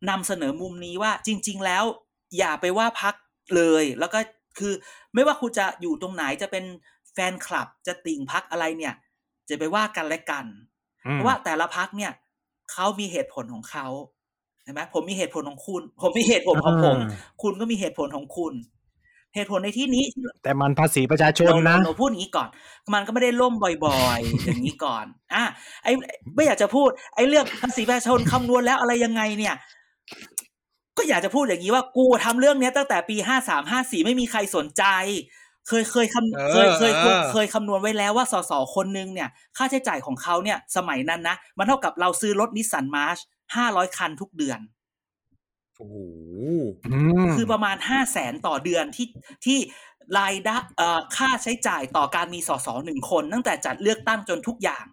[0.09, 1.83] นำเสนอมุมนี้ว่าจริง ๆ แล้ว
[2.37, 3.15] อย่าไปว่าพัก
[3.55, 4.19] เลย แล้วก็
[4.59, 4.73] คือ
[5.13, 6.65] ไม่ว่าคุณจะอยู่ตรงไหนจะเป็น
[7.13, 8.93] แฟนคลับจะติ่งพักอะไรเนี่ย
[9.49, 10.45] จะไปว่ากันและกัน
[11.05, 12.11] อืมเพราะว่าแต่ละพักเนี่ย
[12.71, 13.87] เขามีเหตุผลของเขา
[14.63, 18.53] ใช่ไหมผมมีเหตุผลของคุณ ผมมีเหตุผลของผมอ่าคุณก็มีเหตุผลของคุณ
[19.35, 20.05] เหตุผลในที่นี้
[20.43, 22.49] แต่มันภาษีประชาชนโโนะโพูดอย่างนี้ก่อน
[22.93, 23.53] มันก็ไม่ได้ล่ม
[23.85, 25.43] บ่อยๆ อย่างนี้ก่อน อะ
[25.83, 25.91] ไอ้
[26.35, 29.55] ไม่อยากจะพูด ไอ้เรื่องภาษีประชาชนคำนวณแล้วอะไรยังไงเนี่ย
[30.97, 34.83] ก็อยากจะพูดอย่างนี้ว่ากูทำเรื่องเนี้ยตั้งแต่ปีห้าสามห้าสี่ไม่มีใครสนใจ
[35.67, 43.17] เคยเคยคำเออเคยเคยเออเคยคำนวณไว้แล้วว่าสสคนนึงเนี่ย ค่าใช้จ่ายของเขาเนี่ย สมัยนั้นนะมันเท่ากับเราซื้อรถนิสสันมาร์ช
[43.55, 44.59] ห้าร้อยคันทุกเดือน
[45.77, 45.95] โอ้โห
[46.91, 49.07] อืมคือประมาณห้าแสนต่อเดือนที่
[49.45, 49.57] ที่
[50.19, 54.85] รายได้เอ่อค่าใช้จ่ายต่อการมีสสหนึ่งคน ตั้งแต่จัดเลือกตั้งจนทุกอย่าง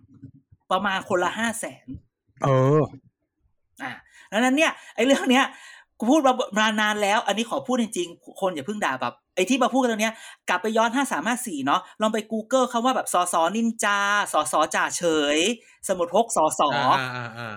[0.72, 1.86] ประมาณคนละห้าแสน
[2.42, 2.48] เอ
[2.80, 2.82] อ
[3.82, 3.92] อ่า
[4.32, 5.46] ดังนั้นเนี่ยไอ้เรื่องเนี้ย
[5.98, 10.14] กูพูดมามานานแล้ว อันนี้ขอพูดจริงๆ คนอย่าเพิ่งด่าแบบไอ้ที่มาพูดกันตรงเนี้ย
[10.48, 13.98] กลับไปย้อนห้าสามห้าสี่เนาะลองไป Google คำว่าแบบสสนินจา
[14.32, 15.02] สสจ่าเฉ
[15.36, 15.38] ย
[15.88, 16.60] สมุดพกสส
[16.98, 17.54] อ่าอ่าอ่า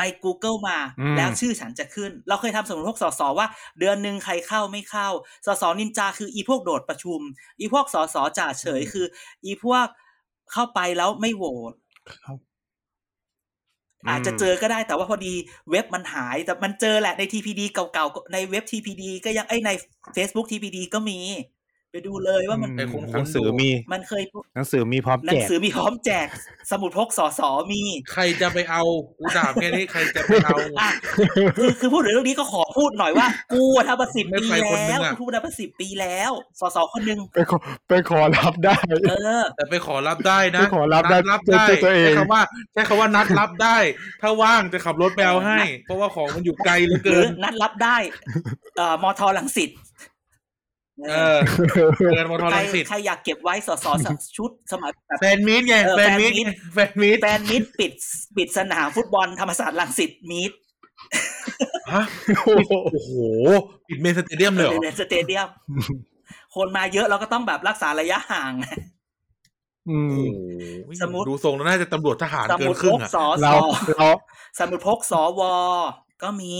[0.00, 3.46] ไป Google มาอืมแล้วชื่อฉันจะขึ้น เราเคยทำสมุดพกสสว่า
[3.78, 5.08] เดือนหนึ่งใครเข้าไม่เข้า
[5.46, 7.20] สสนินจาคืออีพวกโดดประชุม
[7.60, 9.06] อีพวกสสจ่าเฉยคือ
[9.44, 9.86] อีพวก
[10.52, 11.72] เข้าไปแล้วไม่โหวต
[12.24, 12.38] ครับ
[14.08, 15.34] อาจจะอืมเจอก็ได้แต่ว่าพอดี
[15.70, 19.70] เว็บมันหาย แต่มันเจอแหละใน TPD เก่าๆในเว็บ TPD ก็ยังไอยใน
[20.16, 21.18] Facebook TPD ก็มี
[21.92, 24.22] ไปดูเลยว่ามันไปค้นๆหนังสือดูมี มันเคย
[24.56, 26.26] หนังสือมีพร้อมหนัแจงกสือมีพร้อมแจก
[26.70, 27.40] สมุดพกสส
[27.72, 28.82] มี ใครจะไปเอา
[29.18, 30.90] กูด่าแค่นี้ใครจะไปเอาอะ
[31.58, 38.76] คือคือพูดถึงเรื่องนี้ก็ขอพูดหน่อยว่ากูอะทำมาสิบไม่ปีใครคนนึแล้งวอะกูพูดมาสิบปีแล้วสสคนหนึ่งไปขอไปขอรับได้
[39.10, 43.76] เออแต่ไปขอรับได้นะไปขอรับได้นัรับด้วยได้ตัวเองใช้คำว่าใช้คำว่านัดรับได้
[44.22, 47.96] ถ้าว่างจะขับรถไปเอาให้ เพราะว่าของมันอยู่ไกลเหลือหรืเกิอนนัดรับได้
[48.76, 49.70] เอ่อมทลังสิต
[51.08, 51.38] เออ
[52.10, 53.86] เกินมอทอใครลังสิตใครอยากเก็บไว้สส
[54.36, 57.92] ชุดสมัยแบบแฟนมีดไงเออแฟนมีดแฟนมีตไงแฟนมีดแฟนมิดปิด
[58.36, 60.52] ปิดสนามฟุตบอลธรรมศาสตร์ลังสิตมิด
[61.92, 62.02] ฮะ
[62.92, 63.12] โอ้โห
[63.88, 65.48] ปิดเมนสเตเดียมเลยเหรอในสเตเดียม
[66.54, 68.52] คนมาเยอะเราก็ต้องแบบรักษาระยะห่าง
[69.88, 70.20] อืโอ้มโห
[71.02, 73.56] สมมุติดูทรงแล้วน่าจะตำรวจทหารสเกิมุนดคพรึ่งกอะสอสเราอ
[73.90, 74.06] เรา
[74.58, 75.42] สมุดพกสว
[76.22, 76.54] ก็มี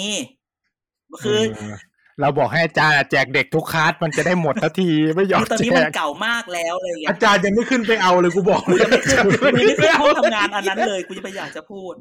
[1.22, 1.40] คือ
[2.20, 11.94] เออเราบอกให้อาจารย์แจกเด็กทุกคลาสมันจะได้หมดทันทีไม่ยอมคือตอนแจนี้มันกเก่ามากแล้วอะไรอย่างเงี้อายจารย์ยังไม่ขึ้นไปเอาเลยกูบอกกูยังไม่ขึ้นกูยังไม่ขึ้นห้องทำงานเอันนั้นเลยกูจะไปอยากจะพูด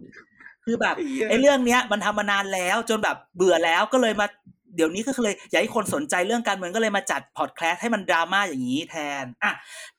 [0.66, 4.28] คือแบบไอ้เหี้ยไอ้เรื่องเนี้ย มันทำมานานแล้ว จนแบบเบื่อแล้วก็เลยมา
[4.76, 9.54] เดี๋ยวนี้ก็เลยอยากให้คนสนใจเรื่องการเมืองก็เลยมาจัดพอดแคสต์ให้มันดราม่าอย่างนี้แทนอะ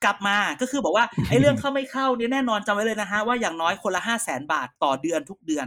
[0.05, 5.67] กลับมาก็คือบอกว่าไอ้เรื่องเข้าไม่เข้าเนี่ยแน่นอนจำไว้เลยนะฮะว่าอย่างน้อยคนละห้าแสนบาทต่อเดือนทุกเดือน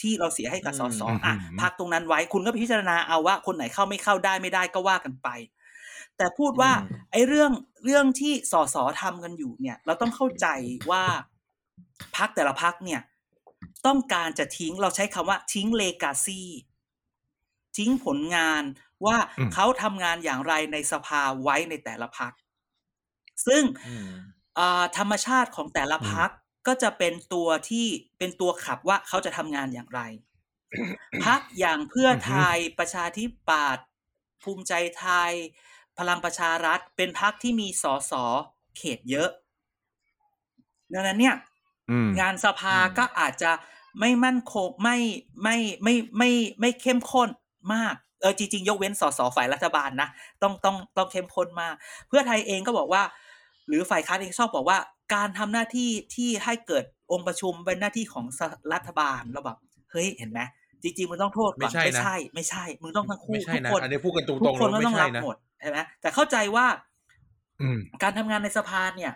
[0.00, 5.28] ที่เราเสียให้กับสสอะอืมพักตรงนั้นไว้คุณก็พิจารณาเอาว่าคนไหนเข้าไม่เข้าได้ไม่ได้ก็ว่ากันไป
[6.16, 7.52] แต่พูดว่าอืมไอ้เรื่อง
[7.84, 10.46] เรื่องที่สสทำกันอยู่เนี่ย เราต้องเข้าใจ
[10.90, 11.04] ว่า
[12.16, 13.00] พักแต่ละพักเนี่ย
[13.86, 16.42] ต้องการจะทิ้งเราใช้คำว่าทิ้งเลกาซี
[17.76, 18.62] ทิ้งผลงาน
[19.06, 22.32] ว่าอืมเขาทำงานอย่างไรในสภาไว้ในแต่ละพัก
[23.46, 24.10] ซึ่งอืม
[24.58, 26.30] อ่าธรรมชาติของแต่ละพัก
[26.66, 27.86] ก็จะเป็นตัวที่
[28.18, 30.00] เป็นตัวขับว่าเขาจะทำงานอย่างไร
[31.24, 33.86] พักอย่างเพื่อไทยประชาธิปัตย์
[34.42, 35.32] ภูมิใจไทย
[35.98, 38.12] พลังประชารัฐ เป็นพักที่มีสส
[38.76, 39.30] เขตเยอะ
[40.92, 41.36] ดังนั้นเนี่ย
[41.90, 43.52] อืมงานสภาอืมก็อาจจะ
[44.00, 44.96] ไม่มั่นคงไม่
[45.42, 47.28] ไม่ไม่ไม่ไม่เข้มข้น
[47.74, 50.08] มากเออจริงๆ ยกเว้นสสฝ่ายรัฐบาลนะ
[50.42, 51.74] ต้องต้องต้องเข้มข้นมาก
[52.08, 53.02] เพื่อไทยเองก็บอกว่า
[53.68, 54.78] หรือฝ่ายค้านเองชอบบอกว่า
[55.14, 58.40] การทำหน้าที่ที่ให้เกิดองค์ประชุมเป็นหน้าที่ของส
[58.72, 59.58] รัฐบาลเราแบบ
[59.90, 60.40] เฮ้ยเห็นไหม
[60.82, 66.66] จริงๆมึงต้องโทษก่อนไม่ใช่นะไม่ใช่ไม่ใช่ มึงต้องทั้งคู่ไม่ใช่ทุกนะคนอันนี้พูดกันตรงทุกๆคนเลยก็ไม่ต้องใช่รับนะหมดเห็นไหมแต่เข้าใจว่า
[67.60, 69.12] อืมการทำงานในสภาเนี่ย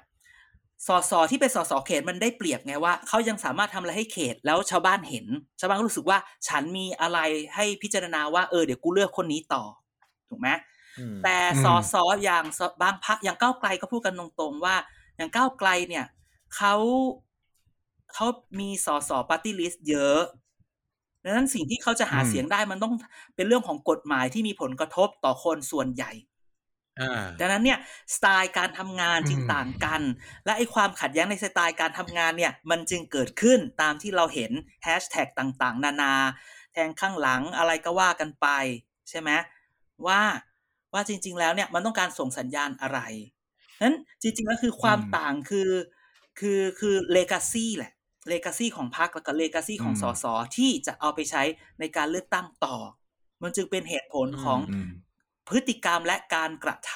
[0.87, 5.27] สสที่เป็นสสเขตมันได้เปรียบไงว่าเขายังสามารถทำอะไรให้เขตแล้วชาวบ้านเห็น
[5.61, 7.19] ชาวบ้านก็รู้สึกว่า ฉันมีอะไร
[7.55, 9.65] ให้พิจารณาว่าเออเดี๋ยวกูเลือกคนนี้ต่อ
[10.31, 10.49] ถูกไหม
[10.99, 14.77] อืมแต่อืมสสอย่างสบางพักอย่างก้าวไกลก็พูดกันตรงๆว่า
[15.21, 16.07] อย่างก้าวไกลเนี่ย
[16.57, 16.75] เขา
[18.15, 18.27] เขา
[18.61, 20.21] มีสสปาร์ตี้ลิสต์เยอะ
[21.25, 22.95] ดังนั้นสิ่งที่เขาจะหาอืมเสียงได้มันต้อง
[23.37, 26.13] เป็นเรื่องของกฎหมายที่มีผลกระทบต่อคนส่วนใหญ่
[26.99, 27.07] อ่า
[27.39, 27.79] ดังนั้นเนี่ย
[28.15, 30.03] สไตล์การทำงานจึงอืมต่างกัน
[30.45, 34.53] และไอ้ความขัดแย้งในสไตล์การทำงานเนี่ย มันจึงเกิดขึ้นตามที่เราเห็น
[34.85, 36.15] แฮชแท็กต่าง ๆ นานา
[36.73, 38.47] แทงข้างหลังอะไรก็ว่ากันไป
[39.09, 39.31] ใช่ไหม
[40.07, 40.21] ว่า
[40.93, 43.01] ว่าจริง ๆ แล้วเนี่ยมันต้องการส่งสัญญาณอะไร
[43.83, 45.71] นั้นจริงๆแล้วคือความอืมต่างคือ
[46.39, 47.93] คือคือเลกาซีแหละ
[48.29, 50.25] เลกาซีของพรรคแล้วก็เลกาซีของอืมสส
[50.57, 51.43] ที่จะเอาไปใช้
[51.81, 52.77] ในการเลือกตั้งต่อ
[53.43, 54.91] มันจึงเป็นเหตุผลของอืม
[55.49, 56.95] พฤติกรรมและการกระท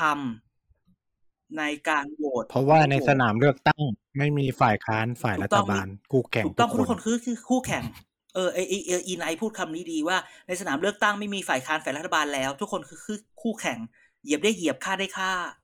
[0.79, 3.83] ำในการโหวตเพราะว่าในสนามเลือกตั้ง
[4.19, 7.83] ไม่มีฝ่ายค้านฝ่ายรัฐบาลคู่แข่งถูกต้องทุทุกกคคนนคือคือคู่แข่ง
[8.35, 10.17] เออไอไอเอออีไนพูดคำนี้ดีว่า
[10.49, 13.79] ในสนามเลือกตั้งไม่มีฝ่ายค้านฝ่ายรัฐบาลแล้ว ทุกคนคือคือคู่แข่ง
[14.23, 15.55] เหยียบได้เหยียบฆ่าได้ฆ่าเอ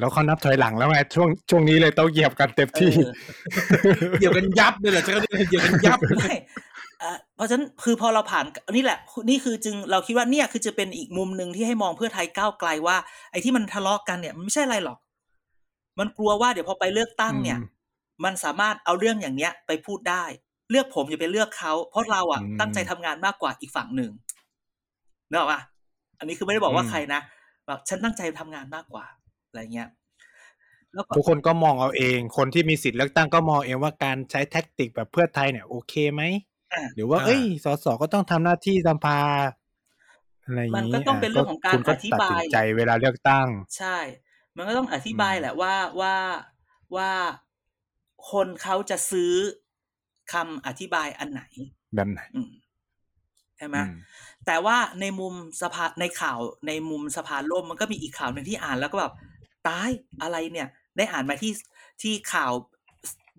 [0.00, 6.34] แล้วเขานับถอยหลังแล้วไงช่วงช่วงนี้เลยต้องเหยียบกันเต็มที่เออเดี๋ยวกันยับเลยแหละใช่ไหมเดี๋ยวกันยับไม่
[7.00, 8.44] เอ่อเพราะฉะนั้นคือพอเราผ่าน
[8.76, 8.98] นี่แหละ
[9.30, 12.96] นี่คือจึงเราคิดว่าเนี่ยคือจะเป็นอีกมุมหนึ่งที่ให้มองเพื่อไทยก้าวไกลว่า
[13.30, 14.98] ไอ้ที่มันทะเลาะกันเนี่ยมันไม่ใช่อะไรหรอก
[15.98, 17.72] มันกลัวว่าเดี๋ยวพอไปเลือกตั้งเนี่ยอืม
[18.24, 20.24] มันสามารถเอาเรื่องอย่างเนี้ยไปพูดได้
[20.70, 24.10] เลือกผมอย่าไปเลือกเขาเพราะเราอะอืมตั้งใจทำงานมากกว่าอีกฝั่งหนึ่ง
[25.30, 25.60] เนกอะปะ
[26.18, 27.20] อันนี้คือไม่ได้บอกว่าอืมใครนะ
[27.66, 29.06] แบบฉันตั้งใจทำงานมากกว่า
[29.48, 29.88] อะไรเงี้ย
[30.94, 36.22] แล้วก็ทุกคนก็มองเอาเอง คนที่มีสิทธิ์เลือกตั้งก็มองเองว่าการใช้แท็กติกแบบเพื่อไทยเนี่ยโอเคไหม
[36.72, 39.20] อะหรือว่าอ่าเอ้ยสสก็ต้องทำหน้าที่สภา
[40.44, 43.46] อะไรอย่างมันนี้ก็ต้องเป็นเรื่องของการคุณก็อธิตัดบายสินใจเวลาเลือกตั้ง
[43.78, 43.96] ใช่
[44.56, 46.16] มันก็ต้องอธิบายอืมแหละว่าว่า
[46.96, 47.10] ว่า
[48.30, 49.32] คนเขาจะซื้อ
[50.32, 51.42] คำอธิบายอันไหน
[51.94, 52.50] แบบไหนอืม
[53.56, 53.92] ใช่ไหมอืม
[54.46, 59.14] แต่ว่าในมุมสภาในข่าวในมุมสภาล่มมันก็มีอีกข่าวหนึ่งที่อ่านแล้วก็แบบ
[59.66, 59.90] ตาย
[60.22, 61.52] อะไรเนี่ย ได้อ่านมาที่
[62.02, 62.52] ที่ข่าว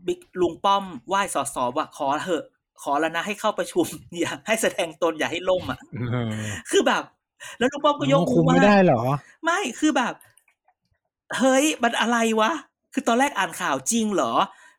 [0.07, 2.43] บิ๊กลุงป้อมไหว้สอสอว่าขอเถอะ
[2.81, 3.87] ขอแล้วนะให้เข้าประชุม
[4.19, 5.79] อย่าให้แสดงตนอย่าให้ล่มอะ
[6.11, 6.31] เออ
[6.69, 7.03] คือแบบ
[7.59, 9.01] แล้วลุงป้อมก็ยกคุมว่าไม่ได้เหรอ
[9.43, 10.13] ไม่คือแบบ
[11.37, 12.51] เฮ้ยมันอะไรวะ
[12.93, 14.33] คือตอนแรกอ่านข่าวจริงเหรอ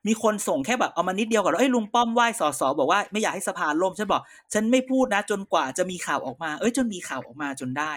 [0.09, 7.93] มีคนส่งแค่แบบเอามานิดเดียวก่อนแล้วเอ้ยลุงป้อมไหว้สอสอบอกว่าไม่อยากให้สภาล่มฉันบอก ฉันไม่พูดนะ จนกว่าจะมีข่าวออกมา เอ้ยจนมีข่าวออกมาจนได้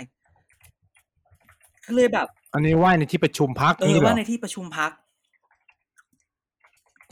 [1.85, 4.91] ก็เลยแบบ อันนี้ว่าในที่ประชุมพักเอนี่อเหรอว่าในที่ประชุมพัก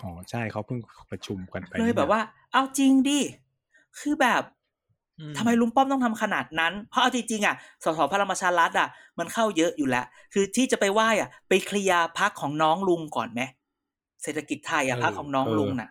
[0.02, 0.80] อ๋อใช่เขาเพิ่ง
[1.12, 2.22] ประชุมกันไปเลยแบบว่า
[2.54, 3.20] เอาจริงดิ
[4.00, 4.44] คือแบบ
[5.20, 8.88] อืมทำไมลุงป้อมต้องทำขนาดนั้น เพราะเอาจริงๆอะ สสพลังประชารัฐอะ
[9.20, 13.42] มันเข้าเยอะอยู่แล้ว คือที่จะไปไหว้อะ ไปเคลียร์พักของน้องลุงก่อนไหม
[14.24, 15.90] เศรษฐกิจไทยอะพักของน้องลุงน่ะ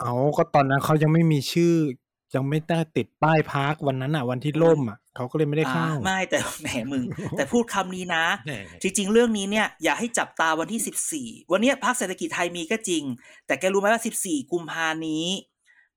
[0.00, 1.74] เอาก็ตอนนั้นเขายังไม่มีชื่อ
[2.34, 7.04] ยังไม่ได้ติดป้ายพักวันนั้นอะ วันที่ล่มอะเขาก็เลยไม่ได้เข้าอ่าไม่แต่แหมมึง
[7.36, 13.02] แต่พูดคำนี้นะแหมจริง ๆ เรื่องนี้เนี่ย อย่าให้จับตาวันที่สิบสี่วันเนี้ยพักเศรษฐกิจไทยมีก็จริง
[13.46, 15.26] แต่แกรู้ไหมว่าสิบสี่กุมภานี้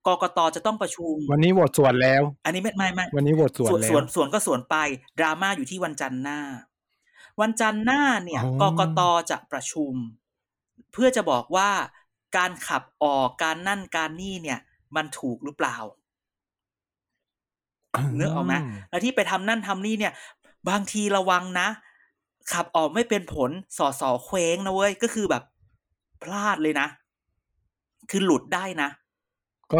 [0.08, 4.76] กกตจะต้องประชุม วันนี้โหวตส่วนแล้ว อันนี้ไม่ไม่ไม่วันนี้โหวตส่วนส่วนแล้ส่ววนส่วนก็ส่วนไป
[5.19, 6.39] ดราม่าอยู่ที่วันจันทร์หน้า
[7.41, 8.99] วันจันทร์หน้าเนี่ยอ๋กอกต
[9.30, 9.93] จะประชุม
[10.93, 11.69] เพื่อจะบอกว่า
[12.38, 14.60] การขับออกการนั่นการนี่เนี่ย
[14.95, 15.77] มันถูกหรือเปล่า
[18.15, 18.53] เนื้อออกไหม
[18.89, 20.13] แล้วที่ไปทำนั่นทำนี่เนี่ย
[20.69, 21.67] บางทีระวังนะ
[22.53, 25.43] ขับออกไม่เป็นผลสอสอเคว้งนะเว้ย ก็คือแบบ
[26.23, 26.88] พลาดเลยนะ
[28.12, 28.89] คือหลุดได้นะ
[29.71, 29.79] ก็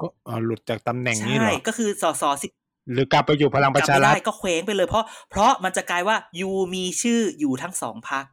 [0.00, 2.48] ก็เอ่อหลุดจากตำแหน่งนี้เหรใช่อก็คือสอสอสิ
[2.92, 8.24] หรือกลับไปอยู่พลังประจับชาไม่รัได้ฐก็เคว้งไปเลยเพราะ เพราะมันจะกลายว่ายูมีชื่ออยู่ทั้งสองพัก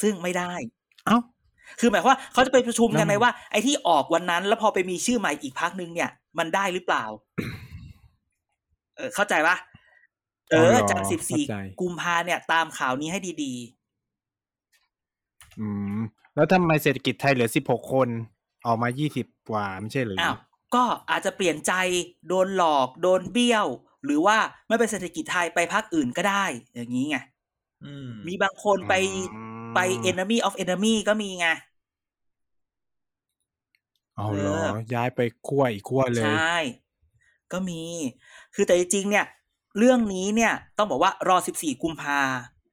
[0.00, 0.52] ซึ่งไม่ได้
[1.06, 1.18] เอ้า
[1.80, 7.04] คือหมายความว่าเขาจะไปประชุมกันแล้วมันไหมว่าไอ้ที่ออกวันนั้น แล้วพอไปมีชื่อใหม่อีกพักนึงเนี่ย มันได้หรือเปล่า
[8.96, 9.56] เออเข้าใจปะ
[10.50, 11.44] เออจากสิบสี่
[11.80, 13.54] กุมภาเนี่ย ตามข่าวนี้ให้ดี
[15.60, 16.00] อืม
[16.34, 18.08] แล้วทำไมเศรษฐกิจไทยเหลือสิบหกคน
[18.66, 20.36] ออกมายี่สิบกว่าไม่ใช่หรือๆอ้าว
[20.74, 21.72] ก็อาจจะเปลี่ยนใจ
[22.28, 23.66] โดนหลอก โดนเบี้ยว
[24.04, 24.36] หรือว่า
[24.68, 27.16] ไม่เป็นเศรษฐกิจไทยไปพักอื่นก็ได้ อย่างนี้ไง
[27.84, 28.94] อืมมีบางคนไป
[29.34, 29.78] อืม ไป
[30.10, 31.48] enemy of enemy ก็มีไง
[34.16, 36.56] เอาเหรอเออย้ายไปขั้วอีกขั้วเลย ใช่
[37.52, 37.82] ก็มี
[38.54, 39.26] คือแต่จริงๆเนี่ย
[39.78, 42.20] เรื่องนี้เนี่ยต้องบอกว่ารอ 14 กุมภา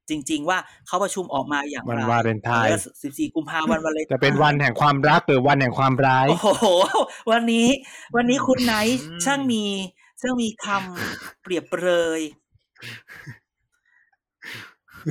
[0.10, 6.68] จริง ๆ ว่าเขาประชุมออกมาอย่างวันไรวาเลนไทน์ออ14 กุมภาวันวาเลนไทน์จะเป็นวันแห่งความรักหรือวันแห่งความร้าย โอ้โห
[7.32, 7.68] วันนี้
[8.16, 9.66] วันนี้คุณไนท์อืมช่างมี
[10.22, 11.88] ช่างมีคำเปรียบเปร
[12.20, 12.22] ย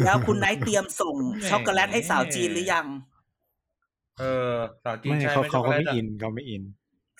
[0.05, 1.16] แล้วคุณไนท์เตรียมส่ง
[1.48, 2.87] ช็อกโกแลตให้สาวจีนหรือยัง
[4.18, 4.22] เอ
[4.53, 6.62] อ สาวจีนไม่ใช่เขาไหมเขาเขาไม่อินช็กโกแลตะเขาไม่อิน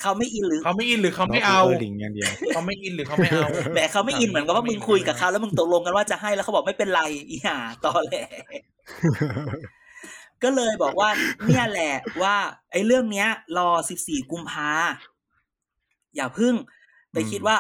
[0.01, 8.15] เขาไม่อินหรือเขาไม่อินหรือเขาไม่เอาเออหลิงอย่างเดียวเขาไม่อินหรือเขาไม่เอาแหมเขาไม่อินเหมือนกับว่ามึงคุยกับเขาแล้วมึงตกลงกันว่าจะให้แล้วเขาบอกไม่เป็นไรอีห่าตอแหล
[10.43, 11.11] ก็เลยบอกว่า
[11.47, 12.37] เนี่ยแหละว่า
[12.73, 13.29] ไอ้เรื่องเนี้ย
[13.59, 13.71] รอ
[14.03, 14.71] 14กุมภา
[16.17, 16.55] อย่าเพึ่ง
[17.13, 17.57] ไปอืมคิดว่า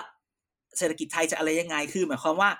[0.78, 2.50] เศรษฐกิจไทยจะอะไรยังไงคือหมายความว่า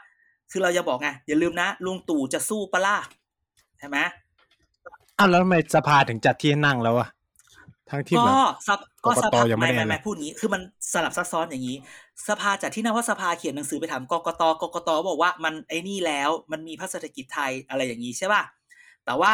[0.51, 2.97] คือเราจะบอกไงอย่าลืมนะลุงตู่จะสู้ปะล่ะ
[3.79, 3.99] ใช่ไหม
[5.19, 7.09] อ้าวแล้วทำไมสภาถึงจัดที่ให้นั่งแล้วอะ
[7.91, 8.37] ทั้งที่ก็แบบ
[8.67, 11.77] ซับก็กกตสภายังไม่ไม่ได้ไม่อะไรไม่พูดงี้ คือมันสลับซับซ้อนอย่างนี้
[12.29, 18.43] สภาจัดที่นั่งว่าสภาเขียนหนังสือไปถามกกตกกตบอกว่ามันไอ้นี่แล้วมันมีพระเศรษฐกิจไทยอะไรอย่างนี้ใช่ป่ะ
[19.05, 19.33] แต่ว่า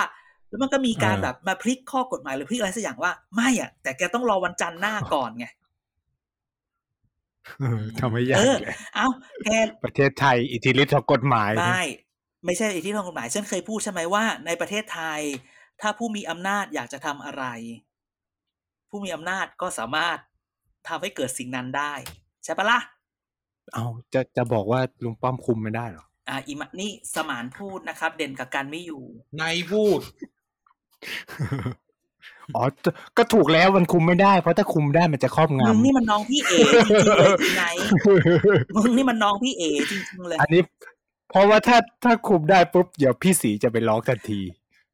[0.48, 5.65] แล้วมันก็มีการแบบมาพลิกข้อกฎหมายหรือพลิกอะไรสักอย่างว่า ไม่อะแต่แกต้องรอวันจันทร์หน้าก่อนไงเออ
[8.00, 9.08] ทำให้ยากเออเลยเอ้า
[9.44, 9.48] แก
[9.84, 11.84] ประเทศไทยอิทธิฤทธิ์ของกฎหมายไม่
[12.44, 15.20] ไม่ใช่อิทธิพลกฎหมายฉันเคยพูดใช่ไหมว่า ในประเทศไทย
[15.80, 17.44] ถ้าผู้มีอำนาจอยากจะทำอะไร
[18.90, 20.18] ผู้มีอำนาจก็สามารถ
[20.88, 21.92] ทำให้เกิดสิ่งนั้นได้
[22.44, 22.80] ใช่ปะล่ะ
[23.72, 29.04] เอาจะจะบอกว่าลุงป้อมคุมไม่ได้เหรออ่าอีมะนี่สมานพูดนะครับ เด่นกับการไม่อยู่
[29.40, 30.00] นายพูด
[32.54, 40.62] อ๋อจะก็ถูกแล้วมันคุมไม่ได้ เพราะถ้าคุมได้มันจะครอบงมึงนี่มันน้องพี่เอจริงๆเลยจริงไหนำมึงนี่มันน้องพี่เอจริงๆเลย อันนี้
[41.30, 44.40] เพราะว่าถ้าถ้าคุมได้ปุ๊บเดี๋ยวพี่สีจะไปร้องทันที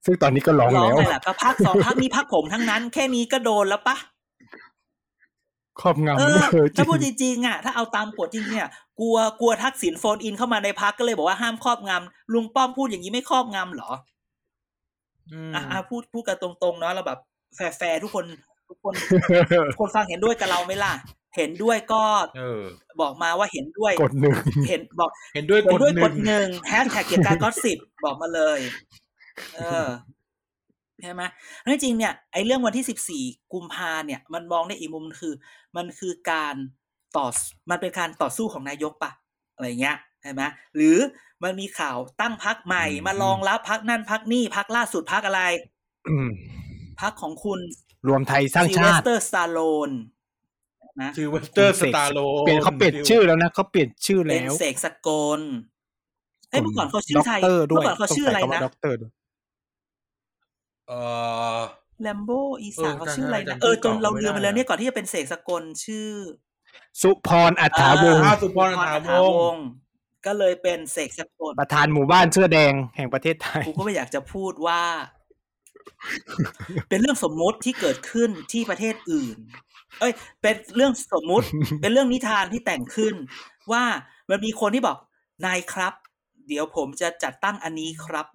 [0.05, 3.97] ซึ่งตอนนี้ก็ร้องร้องแล้วเลยล่ะก็พรรคสองพรรคนี้พรรคผมทั้งนั้น แค่นี้ก็โดนแล้วปะ
[5.81, 8.69] ครอบงำเออเออจริถ้าพูดจริงๆอะถ้าเอาตามกฎจริงๆเนี่ย
[9.01, 13.91] กลัวกลัวทักษิณ phone in เข้ามาในพรรคก็เลยบอกว่าห้ามครอบงำลุงป้อมพูดอย่างนี้ไม่ครอบงำเหรอ
[15.31, 17.19] อืมอะอะพูดพูดกันตรงๆเนาะเราแบบ
[17.57, 18.25] แฟร์ๆทุกคน
[18.69, 18.95] ทุกคน
[19.71, 20.93] ทุกคนฟังเห็นด้วยกับเราไหมล่ะ
[21.37, 22.05] เห็นด้วยก็
[22.37, 22.63] เออ
[23.01, 24.37] บอกมาว่าเห็นด้วยกดหนึ่ง
[24.69, 28.59] เห็นบอก เห็นด้วยเห็นด้วยหกนึ่ดหนึ่งกดหนึ่งแฮชแท็กเกียรติการก็สิบบอกมาเลย
[29.55, 29.87] เออ
[31.03, 31.23] ใช่ไหม
[31.61, 35.35] แล้วจริงๆเนี่ยไอ้เรื่องวันที่สิบสี่กุมภาเนี่ย มันมองในอีกมุมคือ
[35.77, 36.55] มันคือการ
[37.17, 37.27] ต่อ
[37.71, 39.13] มันเป็นการต่อสู้ของนายกปะ
[39.55, 40.43] อะไรเงี้ยใช่ไหม
[40.77, 40.97] หรือ
[41.43, 45.43] มันมีข่าวตั้งพรรคใหม่อืมมารองรับพรรคนั่นพรรคนี่พรรคล่าสุดพรรคอะไร
[46.09, 46.31] อืม
[47.01, 47.61] พรรคของคุณ
[48.09, 49.91] รวมไทยสร้างซิลชาเวสติเตอร์สตาโลน
[51.01, 55.41] นะซิลเวสเตอร์สตาร์โลเปลี่ยนเขาเปลี่ยนชื่อแล้วนะเขาเปลี่ยนชื่อเป็นแล้วเสกสกล
[56.51, 59.13] เอ้ยเมื่อก่อนเขาชื่อไทยด็อกเตอร์ด้เมื่วอยก่อนเขาชื่ออะไรต้งใส่นะคำว่าด็อกเตอร์ด้วย
[60.89, 60.93] เอ
[61.57, 61.61] อ
[62.03, 62.31] แลมโบ
[62.63, 66.11] อีสานเออเขาชื่ออะไรนะจำชื่อเออจนเก่าเราไม่ลืมไปได้แล้วอะเนี่ยก่อนที่จะเป็นเสกสกลชื่อ
[67.03, 69.65] สุพรอัฏฐาวงศ์อ่าสุพรอัฏฐาวงศ์ศ์
[70.27, 74.83] ก็เลยเป็นเสกสกลประธานหมู่บ้านเสื้อแดงแห่งประเทศไทยกูก็ไม่อยากจะพูดว่า
[76.89, 79.37] เป็นเรื่องสมมุติที่เกิดขึ้นที่ประเทศอื่น
[80.01, 81.47] เอ้ย เป็นเรื่องสมมุติ
[81.81, 83.15] เป็นเรื่องนิทานที่แต่งขึ้น
[83.73, 83.85] ว่า
[84.31, 84.97] มันมีคนที่บอก
[85.47, 85.95] นายครับ
[86.49, 88.27] เดี๋ยวผมจะจัดตั้งอันนี้ครับ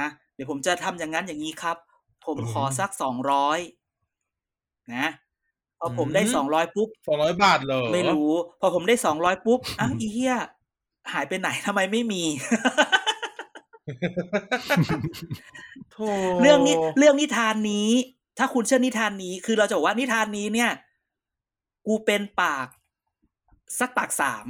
[0.00, 1.76] นะ เดี๋ยวผมจะทำอย่างนั้นอย่างนี้ครับ
[2.26, 3.58] ผมขอสักสองร้อย
[4.94, 5.08] นะ
[5.78, 10.36] พอผมได้อืมสองร้อยปุ๊บสองร้อยบาทเหรอไม่รู้ พอผมได้สองร้อยปุ๊บอ้าวอีเหี้ย
[11.12, 12.22] หายไปไหนทำไมไม่มี
[12.97, 12.97] โธ่
[16.42, 17.90] เรื่องนี้เรื่องนิทานนี้
[18.38, 20.70] ถ้าคุณเชื่อนิทานนี้ คือเราจะบอกว่านิทานนี้เนี่ย
[21.86, 22.66] กูเป็นปาก
[23.78, 24.46] สักปากสาม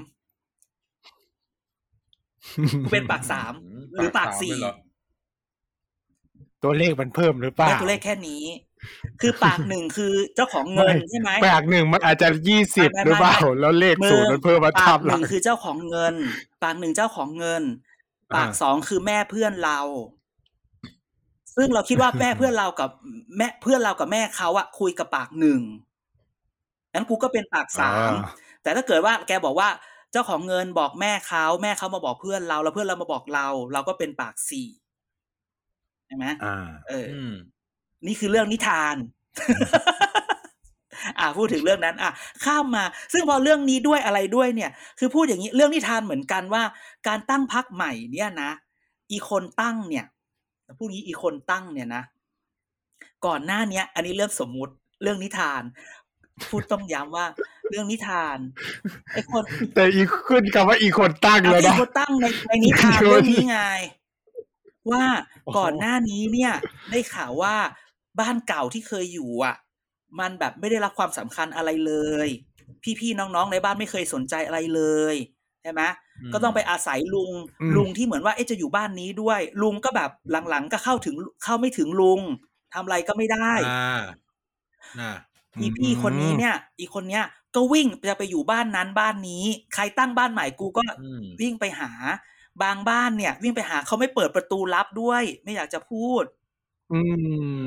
[2.84, 3.52] กูเป็นปากสาม
[3.94, 4.74] หรือปากสี่เลยเหรอ
[6.62, 8.42] ตัวเลขมันเพิ่มหรือเปล่าได้ตัวเลขแค่นี้
[9.20, 16.14] คือปากหนึ่งคือเจ้าของเงินใช่ไหมปากหนึ่งมันอาจจะยี่สิบไม่ไม่หรือเปล่า แล้วเลขมือศูนย์มันเพิ่มมาปาทักบหหลันึ่งงคือเจ้าของเงิน
[16.62, 17.62] ปากหนึ่งเจ้าของเงิน
[18.34, 19.78] ปากอ่าสองคือแม่เพื่อนเรา
[21.56, 22.90] ซึ่งเราคิดว่าแม่เพื่อนเรากับ
[23.38, 25.60] แม่เพื่อนเรากับแม่เขาอะคุยกับปากหนึ่ง
[26.94, 28.32] นั้นกูก็เป็นปากสามอ่า
[28.62, 29.68] แต่ถ้าเกิดว่าแกบอกว่า
[30.12, 34.68] เจ้าของเงินบอกแม่เขาแม่เขามาบอกเพื่อนเรา แล้วเพื่อนเรามาบอกเรา เราก็เป็นปากสี่
[36.06, 37.32] ใช่ไหมอ่าเอออืม
[38.06, 38.96] นี่คือเรื่องนิทาน
[41.18, 42.12] อ่าพูดถึงเรื่องนั้นอะ
[42.44, 46.62] ข้ามมา ซึ่งพอเรื่องนี้ด้วยอะไรด้วยเนี่ย คือพูดอย่างนี้เรื่องนิทานเหมือนกันว่า
[47.08, 48.50] การตั้งพักใหม่เนี่ยนะ
[49.12, 50.04] อีคนตั้งเนี่ย
[50.78, 52.02] พูดงี้อีคนตั้งเนี่ยนะ
[53.26, 55.62] ก่อนหน้าเนี้ย อันนี้เรื่องสมมุติเรื่องนิทาน
[56.50, 57.26] พูดต้องย้ำว่า
[57.70, 58.38] เรื่องนิทาน
[59.12, 59.42] ไอ้คน
[59.74, 63.60] แต่อีกขึ้นคำว่าอีกคนตั้งเอาเลยที่นะเขาตั้งในในนิทานโยนเรื่องนี้ไง
[64.90, 65.04] ว่า
[65.44, 66.52] โอ้โหก่อนหน้านี้เนี่ย
[66.90, 67.54] ได้ข่าวว่า
[68.20, 69.54] บ้านเก่าที่เคยอยู่อะ
[70.20, 71.92] มันแบบไม่ได้รับความสำคัญอะไรเล
[72.26, 72.28] ย
[73.00, 74.82] พี่ๆน้องๆในบ้านไม่เคยสนใจอะไรเล
[75.12, 75.14] ย
[75.62, 75.82] ใช่ไหม
[76.20, 80.10] อืมก็ต้องไปอาศัยลุงอืมลุงที่เหมือนว่าเอ๊ะจะอยู่บ้านนี้ด้วย ลุงก็แบบ
[80.50, 82.20] หลังๆก็เข้าถึงเข้าไม่ถึงลุง
[82.74, 84.02] ทำอะไรก็ไม่ได้อ่า
[85.00, 85.12] น่ะ
[85.60, 89.44] อีพี่คนนี้เนี่ย อีคนเนี้ยก็วิ่งจะไปอยู่บ้านนั้นบ้านนี้
[89.74, 91.90] ใครตั้งบ้านใหม่กูก็อืมวิ่งไปหา
[92.62, 96.22] บางบ้านเนี่ย วิ่งไปหาเขาไม่เปิดประตูลับด้วย ไม่อยากจะพูด
[96.92, 97.00] อื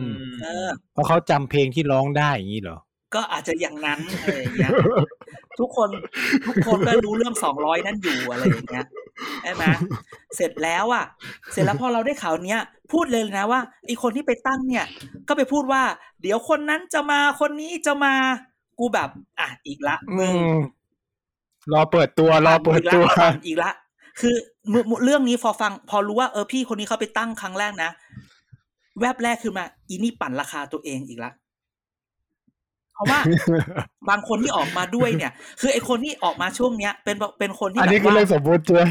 [0.03, 0.05] ม
[0.41, 2.77] เออเพราะเขาจำเพลงที่ร้องได้อย่างนี้เหรอ
[3.15, 4.71] ก็อาจจะอย่างนั้นอะไรอย่างเงี้ย
[5.59, 5.89] ทุกคน
[6.47, 8.85] ทุกคนก็รู้เรื่องสองร้อยนั่นอยู่อะไรอย่างเงี้ย
[9.43, 9.63] ใช่ไหม
[10.35, 11.05] เสร็จแล้วอะ
[11.51, 12.61] เสร็จแล้วพอเราได้ข่าวเนี้ย
[12.91, 14.85] พูดเลยนะว่าไอีคนที่ไปตั้งเนี่ย
[15.27, 15.83] ก็ไปพูดว่า
[16.21, 18.13] เดี๋ยวคนนั้นจะมาคนนี้จะมา
[18.79, 19.09] กูแบบ
[19.39, 20.55] อะอีกละอืมึงม
[21.71, 23.71] รอเปิดตัวรอเปิดตัวปั่นอีกละ
[24.21, 24.35] คือ
[24.73, 27.91] มุมุเรื่องนี้พอฟัง พอรู้ว่าเออพี่คนนี้เขาไปตั้งครั้งแรกนะ
[29.01, 31.31] แวบแรกคือมา อีนี่ปั่นราคาตัวเองอีกละ
[32.93, 33.19] เพราะว่า
[34.09, 35.31] บางคนที่ออกมาด้วยเนี่ย
[35.61, 38.83] คือไอคนที่ออกมาช่วงเนี้ย เป็นเป็นคนที่อันแบนี้บคือว่าเรื่องสมมติใช่ไหม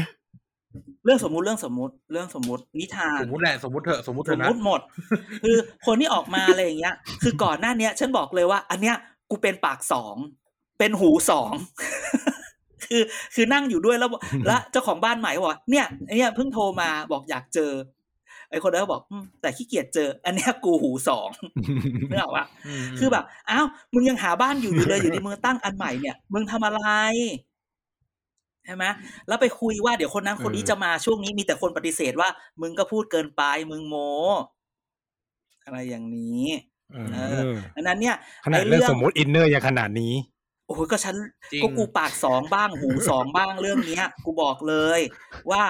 [1.05, 4.81] เรื่องสมมุติเรื่องสมมุติเรื่องสมมุตินิทานสมมุติแหละสมมุติเถอะสมมุติเถสอะมนะมุติหมด
[5.43, 8.95] คือคนที่ออกมาอะไรอย่างเงี้ย คือก่อนหน้าเนี้ย ฉันบอกเลยว่า อันเนี้ย
[9.29, 10.15] กูเป็นปากสอง
[10.79, 11.51] เป็นหูสอง
[12.85, 13.03] คือ
[13.35, 17.71] คือนั่งอยู่ด้วยแล้วบอกแล้วเจ้าของบ้านใหม่บอกว่าเนี่ยไอเนี่ยเพิ่งโทรมาบอกอยากเจอ
[18.51, 21.29] ไอคนนั้นก็บอกอืมแต่ขี้เกียจเจอ อันเนี้ยกูหูสอง
[22.09, 22.45] นึกออกปะ
[22.83, 26.83] มคือแบบอ้าวมึงยังหาบ้านอยู่อยู่เลยอยู่ในมึงตั้งอันใหม่เนี่ยมึงทำอะไร
[28.65, 28.85] ใช่ไหม
[29.27, 32.29] แล้วไปคุยว่าเดี๋ยวคนนั้นคนนี้จะมาช่วงนี้มีแต่คนปฏิเสธว่า
[32.61, 33.41] มึงก็พูดเกินไป
[33.71, 33.95] มึงโม
[35.65, 36.45] อะไรอย่างนี้
[36.91, 37.19] เออเอ
[37.51, 40.13] ออันนั้นเนี่ยขนาดไอ้เรื่องสมมติอินเนอร์ยังขนาดนี้
[40.71, 41.15] โอ้โหก็ฉัน
[41.51, 44.99] จริงก็กูปากสองบ้างหูสองบ้างเรื่องเนี้ย กูบอกเลย
[45.51, 45.63] ว่า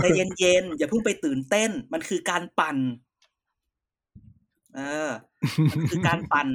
[0.00, 0.04] ใจ
[0.38, 2.76] เย็นๆอย่าเพิ่งไปตื่นเต้น มันคือการปั่น
[4.76, 5.10] เออ
[5.72, 6.48] มันคือการปั่น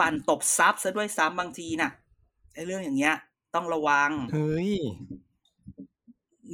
[0.00, 1.90] ปั่นตบซับซะด้วยซ้ำบางทีน่ะ
[2.54, 3.14] ไอ้เรื่องอย่างเงี้ย
[3.54, 4.72] ต้องระวังเฮ้ย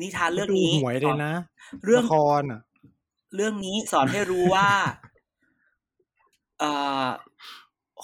[0.01, 1.35] นิทานเรื่องดูนี้หวยเลยนะ
[1.85, 2.61] เรื่องละครอะ
[3.35, 4.69] เรื่องนี้สอนให้รู้ว่า
[6.61, 6.71] เอ่
[7.05, 7.07] อ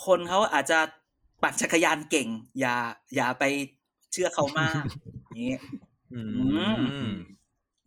[0.05, 0.79] คนเขาอาจจะ
[1.43, 2.27] ปั่นจักรยานเก่ง
[2.59, 2.75] อย่า
[3.15, 3.43] อย่าไป
[4.11, 4.83] เชื่อเขามาก
[5.27, 5.57] อย่างนี้
[6.13, 6.21] อื
[6.79, 7.13] อืม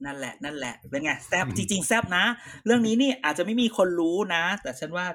[0.04, 2.24] นั่นแหละ นั่นแหละ เป็นไงแซบจริง ๆ แซบนะ
[2.66, 5.07] เรื่องนี้นี่อาจจะไม่มีคนรู้นะ แต่ฉันว่า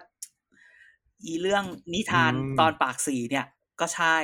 [1.26, 1.64] อีเรื่อง
[1.94, 3.46] นิทานอืมตอนปากสีเนี่ย
[3.80, 4.18] ก็ใช่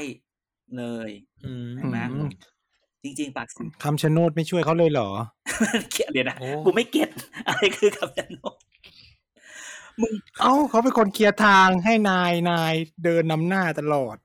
[0.78, 1.10] เลย
[1.46, 2.30] อืมใช่ไหมอืม
[3.04, 5.10] จริง ๆ ปากสีคำชะโนดไม่ช่วยเขาเลยเหรอ
[5.92, 7.10] เขียนเดี๋ยวนะโอ้กูไม่เก็ต
[7.48, 8.56] อะไรคือคำชะโนด
[10.02, 12.74] มึงเอ้าเขาเป็นคนเคลียร์ทางให้นายนาย
[13.04, 14.18] เดินนำหน้าตลอด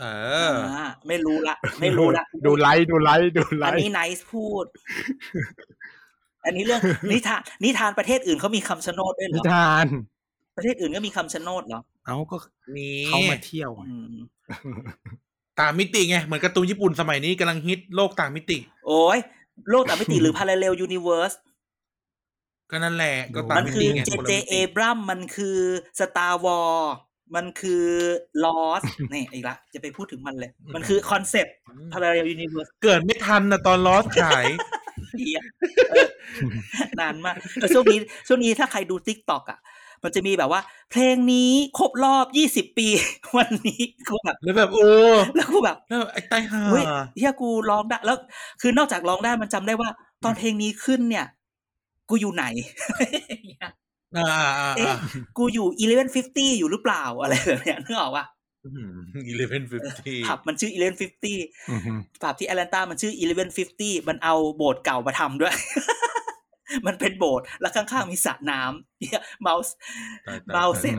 [0.00, 0.04] เอ
[0.50, 4.64] อ อ่าไม่รู้ละ ไม่รู้ละดูไลฟ์ดูไลฟ์ดูไลอันฟ์นี้ไนซ์พูด
[6.44, 9.86] อันนี้เรื่องนิทานนิทานประเทศอื่นเขามีคำชะโนดด้วยเหรนิอทาน
[10.56, 12.36] ประเทศอื่นก็มีคำชะโนดเหรอเอ้าก็
[12.76, 14.14] มีเขามาเที่ยวอืม
[15.60, 19.18] ต่างมิติไง เหมือนการ์ตูนญี่ปุ่นสมัยนี้กำลังฮิตโลกต่างมิติ โอ้ย
[19.70, 21.34] โลกต่างมิติหรือ parallel universe
[22.70, 25.58] ก็นั่นแหละก็ต่างมันมิคืติอไงเจคนละเจมิเอติบรัมมันคือ
[25.98, 26.74] Star War
[27.36, 27.84] มันคือ
[28.44, 31.54] Lost นี่อีกละ จะไปพูดถึงมันเลย มันคือคอนเซปต์
[31.92, 34.44] parallel universe เกิดไม่ทันนะตอนลอสฉาย
[35.18, 35.40] เหี้ย
[35.90, 36.06] เออ
[37.00, 37.98] นานมากแต่ช่วงนี้
[38.28, 39.60] ช่วงนี้ถ้าใครดู t ิ k t o k อะ
[40.04, 40.60] มันจะมีแบบว่า
[40.90, 42.88] เพลงนี้ครบรอบยี่สิบปี
[43.36, 44.90] วันนี้กูแบบแล้วแบบโอ้
[45.36, 46.84] แล้วกูแบบแล้วไอ้ใต้ห่าเฮ้ย
[47.16, 48.16] เฮียกูร้องได้แล้ว
[48.60, 49.90] คือนอกจากร้องได้มันจำได้ว่า
[50.24, 51.26] ตอนเพลงนี้ขึ้นเนี่ย
[52.10, 52.44] กูอยู่ไหน
[54.16, 54.94] อ่าอ่าอ่าเอ๊ะ
[55.38, 55.66] กูอยู่
[56.12, 58.24] 1150อยู่หรือเปล่าอะไรแบบเนี้ยนึกออกปะ
[59.26, 61.92] อีเลฟเว่นฟิฟตี้ผับมันชื่อ1150อือฮึ
[62.22, 63.12] ผับที่แอตแลนตามันชื่อ
[63.60, 65.54] 1150มันเอาโบสถ์เก่ามาทำด้วย
[66.86, 69.74] มันเป็นโบสถ์แล้วข้างๆมีสระน้ำเหี้ยเมาส์
[70.54, 70.96] เบาเสร็จ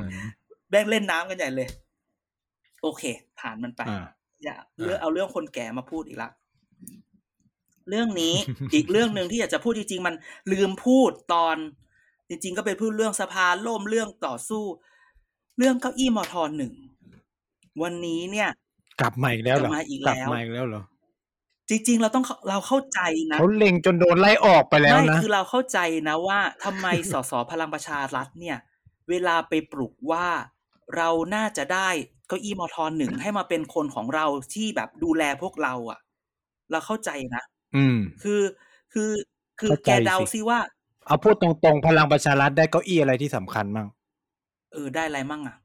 [0.69, 1.69] แบ่งเล่นน้ำกันใหญ่เลย
[2.81, 3.03] โอเค
[3.39, 4.05] ผ่านมันไปอ่า
[4.43, 6.29] อย่าเรื่องเอาเรื่องคนแก่มาพูดอีกละ
[7.89, 8.35] เรื่องนี้
[8.73, 10.15] อีกเรื่องหนึ่งที่อยากจะพูดจริงๆมัน
[10.51, 11.57] ลืมพูดตอน
[12.29, 14.63] จริง ๆ ก็เป็นพูดเรื่องสภาล่มเรื่องต่อสู้
[15.57, 16.73] เรื่องเก้าอี้มอทอหนึ่ง
[17.83, 18.49] วันนี้เนี่ย
[19.01, 20.83] กลับมาอีกแล้วเหรอกลับมาอีกแล้วกลับมาอีกแล้วเหรอ
[21.69, 22.99] จริง ๆ เราต้องเราเข้าใจ
[23.31, 28.57] นะเขาเล็งจนโดนไล่ออกไปแล้วไม่นะคือเราเข้าใจนะว่าทำไมสสพลังประชารัฐเนี่ย
[29.09, 30.27] เวลาไปปลุกว่า
[30.95, 31.89] เราน่าจะได้
[32.27, 35.99] เก้าอี้มอทอหนึ่งให้มาเป็นคนของเราที่แบบดูแลพวกเราอะ่ะ
[36.71, 37.43] เราเข้าใจนะ
[37.75, 38.41] อืม คือ
[38.93, 39.11] คือ
[39.59, 40.59] คือเข้าใจแกเดาสิซิว่า
[41.05, 43.87] เอาพูดตรงๆ พลังประชารัฐได้เก้าอี้อะไรที่สำคัญมั่ง
[44.71, 45.57] เออได้อะไรมั่งอะ่ะ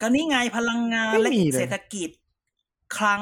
[0.00, 2.08] ก็นี่ไงพลังงานไม่และมีเลยเศรษฐกิจ
[2.96, 3.20] คลัง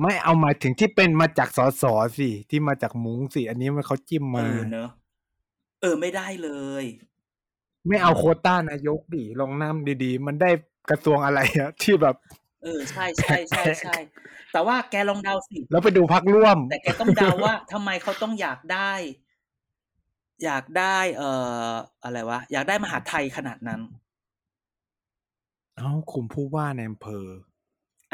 [0.00, 4.90] ไม่เอามาถึงที่เป็นมาจากสอสอสิที่มาจากมุ้งสิอันนี้มันเขาจิ้มเอมาอเนอะ
[5.80, 6.50] เออไม่ได้เล
[6.82, 6.84] ย
[7.86, 10.50] ไม่เอาโควต้านายกดิลองน้ำดีๆ มันได้
[10.90, 12.16] กระทรวงอะไรอะที่แบบ
[12.62, 13.96] เออใช่ใช่ใช่ใช่
[14.52, 18.92] แต่ว่าแกลองเดาสิ แล้วไปดูพักร่วม แต่แกต้องเดาว่าทำไมเขาต้องอยากได้
[20.44, 21.30] อยากได้ เอ่
[21.68, 21.72] อ
[22.04, 23.80] อะไรวะ อยากได้มหาไทยขนาดนั้น
[25.76, 27.26] เอ้าคุมผู้ว่าในอำเภอ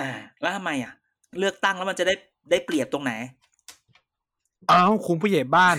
[0.01, 0.93] อ่า แล้วทำไมอะ
[1.39, 2.15] เลือกตั้งแล้วมันจะได้
[2.51, 3.13] ได้เปรียบตรงไหน
[4.69, 5.77] เอ้าคุมผู้ใหญ่บ้าน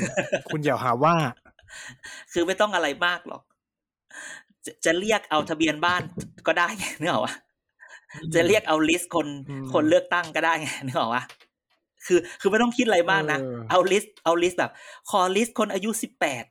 [0.50, 1.16] คุณอย่าหาว่า
[2.32, 3.42] คือไม่ต้องอะไรมากหรอก
[4.66, 6.02] จะจะเรียกเอาทะเบียนบ้าน
[6.48, 7.36] ก็ได้ไงนึกออกปะ
[8.36, 11.24] จะเรียกเอา list คนอืมคนเลือกตั้งก็ได้ไงนึกออกปะ
[12.06, 14.72] คือคือไม่ต้องคิดอะไรมากนะเออเอา list เอา list แบบ
[15.10, 16.44] ขอ list คนอายุสิบแปด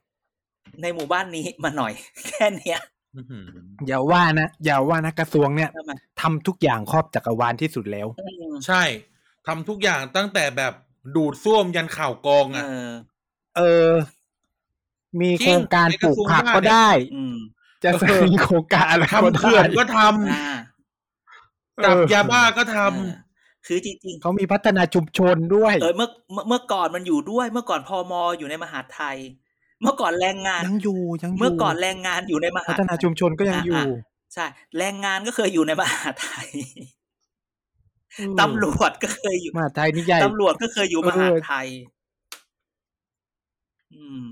[0.82, 1.92] ในหมู่บ้านนี้มาหน่อย
[2.28, 2.80] แค่เนี้ย
[3.16, 3.44] อื้อหือ
[3.86, 8.82] อย่าว่านะอย่าว่านะกระทรวงเนี่ยทำไมทำทุกอย่างครอบจักรวาลที่สุดแล้วอืมใช่
[9.46, 10.72] ทำทุกอย่างตั้งแต่แบบ
[11.16, 12.88] ดูดซ่วมยันข่าวกองเออะอ
[13.57, 13.90] เออ
[15.20, 17.36] มีจริงโครงการในปกลูระกทรวงผักว่าก็เนี่ยได้อืม
[17.82, 20.57] จะเออ มีโครงการอะไรก็ทำเขื่อนก็ได้ทำอ่า
[21.84, 23.12] จับเออยาบ้าก็ทำเออ
[23.66, 29.16] คือจริงเขามีพัฒนาชุมชนด้วยๆเออเมื่อเมื่อเมื่อก่อนมันอยู่ด้วย เมื่อก่อนพมอยู่ในมหาดไทย
[29.82, 33.82] เมื่อก่อนแรงงานยังอยู่ยังอยู่เมื่อก่อนแรงงานอยู่ในมหาพัดฒนาชุมชนก็ยังอยู่
[34.34, 34.46] ใช่
[34.78, 36.48] แรงงานก็เคยอยู่ในมหาดไทย
[38.16, 41.66] เออตำรวจก็เคยอยู่มหาไทยนี่ใหญ่ตำรวจก็เคยอยู่มหาดไทย
[43.94, 44.22] อืม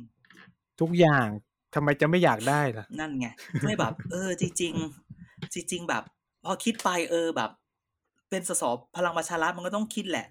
[0.80, 1.26] ทุกอย่าง
[1.74, 3.26] ทำไมจะไม่อยากได้ล่ะ นั่นไง
[3.64, 6.03] ไม่แบบ เออ จริงๆจริงๆแบบ
[6.45, 7.51] พอคิดไปเออแบบ
[8.30, 8.62] เป็นสส
[8.97, 10.26] พลังประชารัฐมันก็ต้องคิดแหละ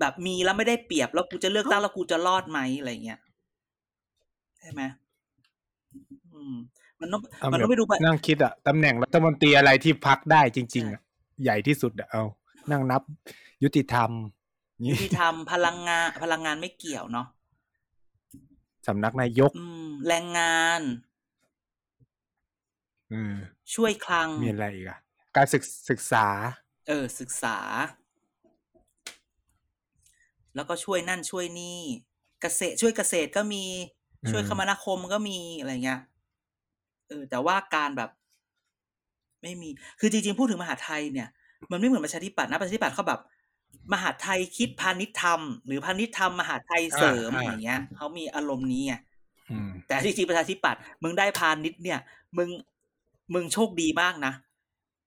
[0.00, 3.20] แบบมีแล้วไม่ได้เปรียบแล้วกูจะเลือกตั้งแล้วกูจะรอดไหมอะไรเงี้ย
[4.58, 4.82] ใช่ไหม
[6.34, 6.54] อืม
[7.00, 11.00] มันต้องเอามันแบต้อบงไปดูไปนั่งคิดอะตำแหน่งรัฐมนตรีอะไรที่พักได้จริง ๆอะ
[11.42, 12.22] ใหญ่ที่สุดอะเอา
[12.70, 13.02] นั่งนับ
[13.62, 14.10] ยุติธรรม
[14.84, 17.26] นี่ยุติธรรมพลังงานพลังงานไม่เกี่ยวเนาะ
[18.86, 20.80] สำนักนายกอืมแรงงาน
[23.10, 23.36] เออ
[23.74, 24.98] ช่วยคลัง มีอะไรอีกอะ
[25.36, 26.26] การศึกศึกษา
[26.88, 27.56] เออ ศึกษา
[30.54, 31.78] แล้วก็ช่วยนั่นช่วยนี่
[32.40, 33.64] เกษตรช่วยเกษตรก็มี
[34.30, 36.00] ช่วยอืมคมนาคมก็มีอะไรเงี้ย
[37.08, 38.10] เออ แต่ว่าการแบบ
[39.42, 39.68] ไม่มี
[40.00, 41.28] คือจริงๆพูดถึงมหาไทยเนี่ย
[41.70, 43.20] มันไม่เหมือนประชาธิปัตย์นะประชาธิปัตย์เขาแบบ
[43.92, 48.94] มหาไทยคิดพาณิชย์ธรรม หรือพาณิชย์ธรรมมหาไทยเสริมอ่าอย่างเงี้ยเขามีอารมณ์นี้ไง
[49.50, 52.00] อืมแต่จริงๆประชาธิปัตย์มึงได้พาณิชย์เนี่ย
[52.36, 52.48] มึง
[53.34, 54.32] มึงโชคดีมากนะ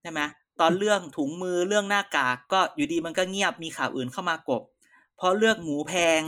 [0.02, 0.20] ใช่ไหม
[0.60, 4.62] ตอนเรื่องถุงมือเรื่องหน้ากากก็อยู่ดีมันก็เงียบมีข่าวอื่นเข้ามากบ
[5.20, 6.20] พอเลือกหมูแพง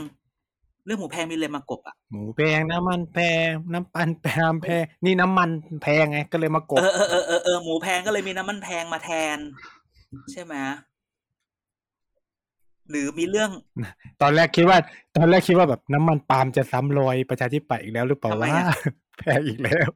[0.85, 5.49] เรื่องหมูแพงมีเลยมากบอะหมูแพงน้ำมันแพงน้ำปันแพงแพงนี่น้ำมัน
[5.83, 9.37] แพงไงก็เลยมากบเออเออเออเออเออหมูแพงก็เลยมีน้ำมันแพงมาแทน
[10.31, 10.55] ใช่ไหม
[12.89, 13.51] หรือมีเรื่อง
[14.21, 14.77] ตอนแรกคิดว่า
[15.17, 18.77] ตอนแรกคิดว่าแบบน้ำมันปาล์มจะซ้ำรอยประชาธิปัตย์อีกแล้วหรือเปล่าทำไมว่าอะ
[19.19, 19.89] แพงอีกแล้ว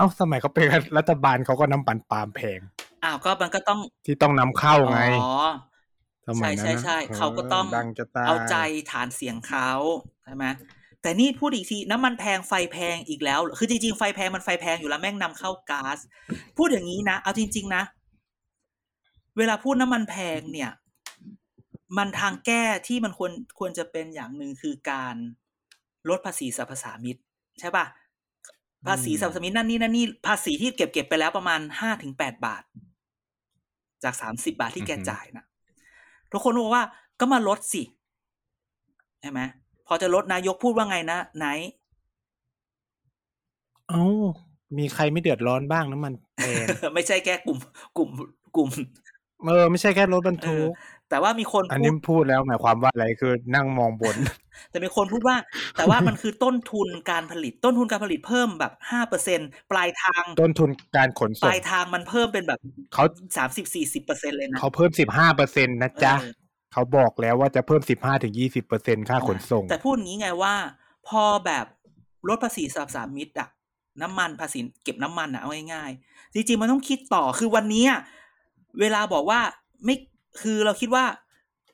[0.00, 0.66] เอ้าสมัยเขาเป็น
[0.98, 2.60] รัฐบาลเขาก็น้ำมันปาล์มแพง
[3.04, 5.32] อ้าวก็มันก็ต้องที่ต้องนำเข้าไงอ๋อ
[6.28, 8.56] สมัยนั้นใช่นะใช่ใช่เขาก็ต้องดังจะตายเอาใจ
[8.90, 9.70] ฐานเสียงเขา
[10.24, 10.46] ใช่ไหม
[11.02, 15.98] แต่นี่พูดอีกทีน้ำมันแพงไฟแพงอีกแล้ว คือจริงๆไฟแพงมันไฟแพงอยู่แล้วแม่งนำเข้าก๊าซ
[16.56, 17.82] พูดอย่างนี้นะเอาจริง ๆ นะ
[19.38, 20.70] เวลาพูดน้ำมันแพงเนี่ย
[21.98, 25.14] มันทางแก้ที่มันควรควรจะเป็นอย่างหนึ่งคือการ
[26.08, 27.16] ลดภาษีสรรพสามิต
[27.60, 27.84] ใช่ป่ะ
[28.86, 32.62] ภาษีสรรพสามิตนั่นนี่นั่นนี่ภาษีที่เก็บเก็บไปแล้วประมาณห้าถึงแปดบาท
[34.04, 35.44] จากสามสิบาทที่แกอือหือจ่ายนะ
[36.32, 36.84] ทุกคนบอกว่า
[37.20, 37.82] ก็มาลดสิ
[39.20, 39.40] ใช่ไหม
[39.86, 41.46] พอจะลดนายกพูดว่าไงนะไหน
[43.88, 44.02] เอ้า
[44.78, 47.58] มีใครไม่เดือดร้อนบ้างน้ำมันแพงไม่ใช่แค่กลุ่ม
[47.96, 48.10] กลุ่ม
[48.56, 48.70] กลุ่ม
[49.46, 50.70] เออไม่ใช่แค่รถบรรเอทุอก
[51.10, 54.16] แต่ว่ามีคนอันพูนี้ดพูดแล้วหมายความว่าอะไรคือนั่งมองบน
[54.70, 55.36] แต่มีคนพูดว่า
[55.74, 59.40] แต่ว่ามันคือต้นทุนการผลิต ต้นทุนการผลิตเพิ่มแบบห้าเปอร์เซ็น
[59.70, 62.58] ปลายทางต้นทุนการขนปส่งลายทางมันเพิ่มเป็นแบบ
[62.94, 63.04] เขา
[63.36, 66.32] สามสิบสี่สิบเปอร์เซ็นเลยนะเขาเพิ่มสิบห้าเปอร์เซ็นตนะจ๊ะเออ
[66.72, 70.54] เขาบอกแล้วว่าจะเพิ่มสิบห้าถึงยี่สิบเปอร์เซ็นค่าขนส่ง แต่พูดอย่างนี้ไงว่า
[71.08, 71.66] พอแบบ
[72.28, 73.48] ลดภาษีสรรพสามิตอะ
[74.02, 78.00] น้ำมันภาษีเก็บน้ำมันอะเอาง่ายๆจริงๆมันต้องคิดต่อคือวันนี้อะ
[78.80, 79.40] เวลาบอกว่า
[79.84, 79.94] ไม่
[80.40, 81.04] คือเราคิดว่า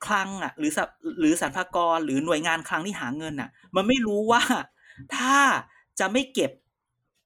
[0.07, 0.79] คลังอะหรือส
[1.21, 4.43] หรือสรรพากรหรือหน่วยงานคลังที่หาเงินอะมันไม่รู้ว่า
[5.17, 5.37] ถ้า
[6.01, 6.51] จะไม่เก็บ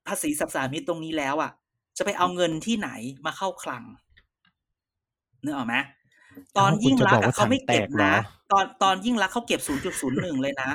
[0.07, 1.51] ภาษีสรรพสามิตตรงนี้แล้วอะ
[1.99, 2.91] จะไปเอาเงินที่ไหน
[3.27, 3.83] มาเข้าคลัง
[5.45, 5.75] นึกออกไหม
[6.57, 9.61] ตอนอ้าวคุณยิ่งรักษณ์จะบอกอะว่าเขาไม่เก็บถังแตกเหรนะอตอนตอนยิ่งรักษณ์เขาเก็บ
[10.03, 10.71] 0.01 เลยนะ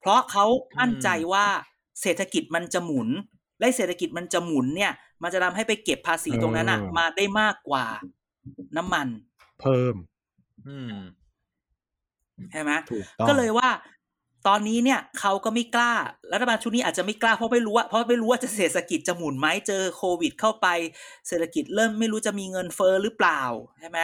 [0.00, 0.44] เพราะเขา
[0.80, 1.46] มั่นใจว่า
[2.02, 3.08] เศรษฐกิจมันจะหมุน
[3.60, 7.84] และเศรษฐกิจมันจะหมุนเนี่ย มันจะทำให้ไปเก็บภาษีตรงนั้นอะเออมาได้มากกว่า
[8.76, 9.08] น้ำมัน
[9.62, 9.94] เพิ่ม
[10.68, 10.94] อืม
[12.52, 13.68] ใช่ไหมถูกต้องก็เลยว่า
[14.48, 15.92] ตอนนี้เนี่ยเขาก็ไม่กล้า
[16.32, 20.66] รัฐบาลชุดนี้อาจจะไม่กล้าเพราะไม่รู้ว่าเพราะไม่รู้ว่าจะเศรษฐกิจจะหมุนไหมเจอโควิด เข้าไป
[21.28, 23.42] เศรษฐกิจเริ่มไม่รู้จะมีเงินเฟ้อหรือเปล่า
[23.80, 24.00] ใช่ไหม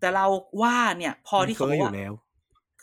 [0.00, 0.26] แต่เรา
[0.62, 2.12] ว่าเนี่ย พอที่เขามันบฟ้อกอว่ายู่แล้ว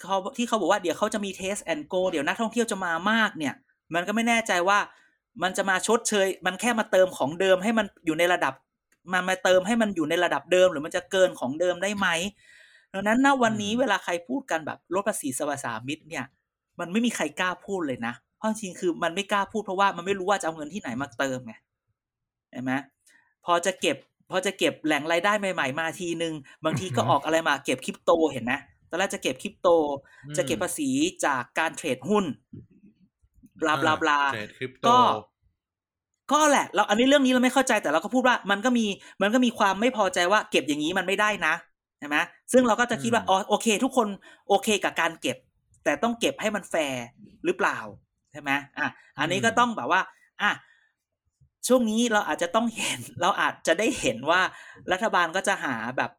[0.01, 3.53] เขาที่เขาบอกว่าเดี๋ยวเขาจะมีเทสแอนโกเดี๋ยวนักท่องเที่ยวจะมามากเนี่ย
[3.95, 4.79] มันก็ไม่แน่ใจว่า
[5.43, 8.53] มันจะมาชดเชย มันแค่มาเติมของเดิมให้มันอยู่ในระดับ
[9.11, 12.07] มันมาเติมให้มันอยู่ในระดับเดิม หรือมันจะเกินของเดิมได้ไหม
[12.93, 16.25] ดังนั้นณวันนี้อืมเวลาใครพูดกันแบบลดภาษีสรรพสามิตเนี่ย
[16.79, 21.53] มันไม่มีใครกล้าพูดเลยนะเพราะจริงๆคือมันไม่กล้าพูดเพราะว่ามันไม่รู้ว่าจะเอาเงินที่ไหนมาเติมไง
[22.51, 22.73] เห็นไหม
[23.45, 23.97] พอจะเก็บ
[24.31, 26.33] พอจะเก็บแหล่งรายได้ใหม่ ๆ มาทีนึง
[26.65, 28.53] บางทีก็อือฮึออกอะไรมาเก็บคริปโตเห็นไหม
[28.89, 29.67] ตอนแรกจะเก็บคริปโต
[30.25, 30.89] อืมจะเก็บภาษี
[31.25, 32.25] จากการเทรดหุ้น
[33.61, 34.97] บลาบลาบลาเทรดคริปโตก็
[36.31, 38.85] ก็แหละเราอันนี้เรื่องนี้เราไม่เข้าใจแต่เราก็พูดว่ามันก็มี
[39.21, 41.53] มันก็มีความไม่พอใจว่าเก็บอย่างนี้มันไม่ได้นะ
[41.99, 42.17] ใช่ไหม
[42.51, 44.07] ซึ่งเราก็จะคิดว่าอืมอ๋อโอเค ทุกคน
[44.49, 45.37] โอเคกับการเก็บ
[45.83, 47.05] แต่ต้องเก็บให้มันแฟร์
[47.45, 47.77] หรือเปล่า
[48.31, 48.87] ใช่ไหมอะ
[49.19, 50.01] อันนี้ก็ต้องแบบว่า
[50.41, 50.51] อะ
[51.67, 54.41] ช่วงนี้เราอาจจะต้องเห็นเราอาจจะได้เห็นว่า
[54.91, 56.11] รัฐบาลก็จะหาแบบ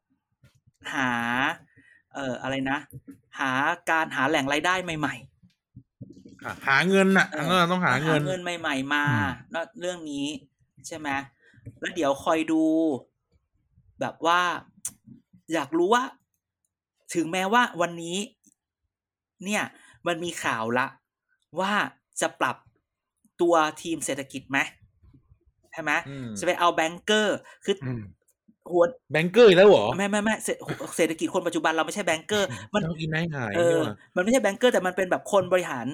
[0.95, 1.11] หา
[2.15, 2.79] เอ่ออะไรนะ
[3.39, 3.51] หา
[3.91, 5.34] การหาแหล่งรายได้ใหม่ๆอะ
[6.69, 10.27] หาเงินน่ะเอออันนั้นเราต้องหาเงินเงินใหม่ ๆ มาอืมแล้วเรื่องนี้
[10.87, 11.09] ใช่ไหม
[11.81, 12.63] แล้วเดี๋ยวคอยดู
[14.01, 14.41] แบบว่า
[15.53, 16.05] อยากรู้ว่า
[17.15, 18.17] ถึงแม้ว่าวันนี้
[19.45, 19.63] เนี่ย
[20.07, 20.87] มันมีข่าวละ
[21.61, 21.73] ว่า
[22.21, 22.57] จะปรับ
[23.41, 24.59] ตัวทีมเศรษฐกิจไหม
[25.73, 28.03] ใช่ไหมอืมจะไปเอาแบงเกอร์คือออืม
[28.71, 30.57] หัวแบงเกอร์อีกแล้วเหรอไม่ไม่ไม่เศรษ
[30.97, 35.87] เศรษฐกิจคนปัจจุบันเราไม่ใช่แบงเกอร์ มันต้องกินได้หายเอนี่อหว่ามันไม่ใช่แบงเกอร์แต่มันเป็นแบบคนบริหาร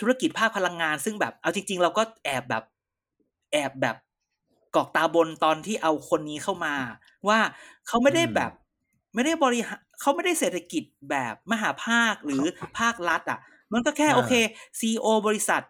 [0.00, 2.64] ธุรกิจภาคพลังงาน ซึ่งแบบเอาจริง ๆ เราก็แอบแบบ
[3.52, 3.96] แอบแบบ
[4.74, 6.74] กอกตาบนตอนที่เอาคนนี้เข้ามา
[7.28, 7.38] ว่า
[7.86, 8.52] เขาไม่ได้แบบ
[9.14, 12.42] ไม่ได้บริหารเขาไม่ได้เศรษฐกิจแบบมหาภาคหรือ
[12.78, 13.38] ภาครัฐ อะ
[13.72, 14.32] มันก็แค่อ่าโอเค
[14.80, 15.62] ซีอบริษัท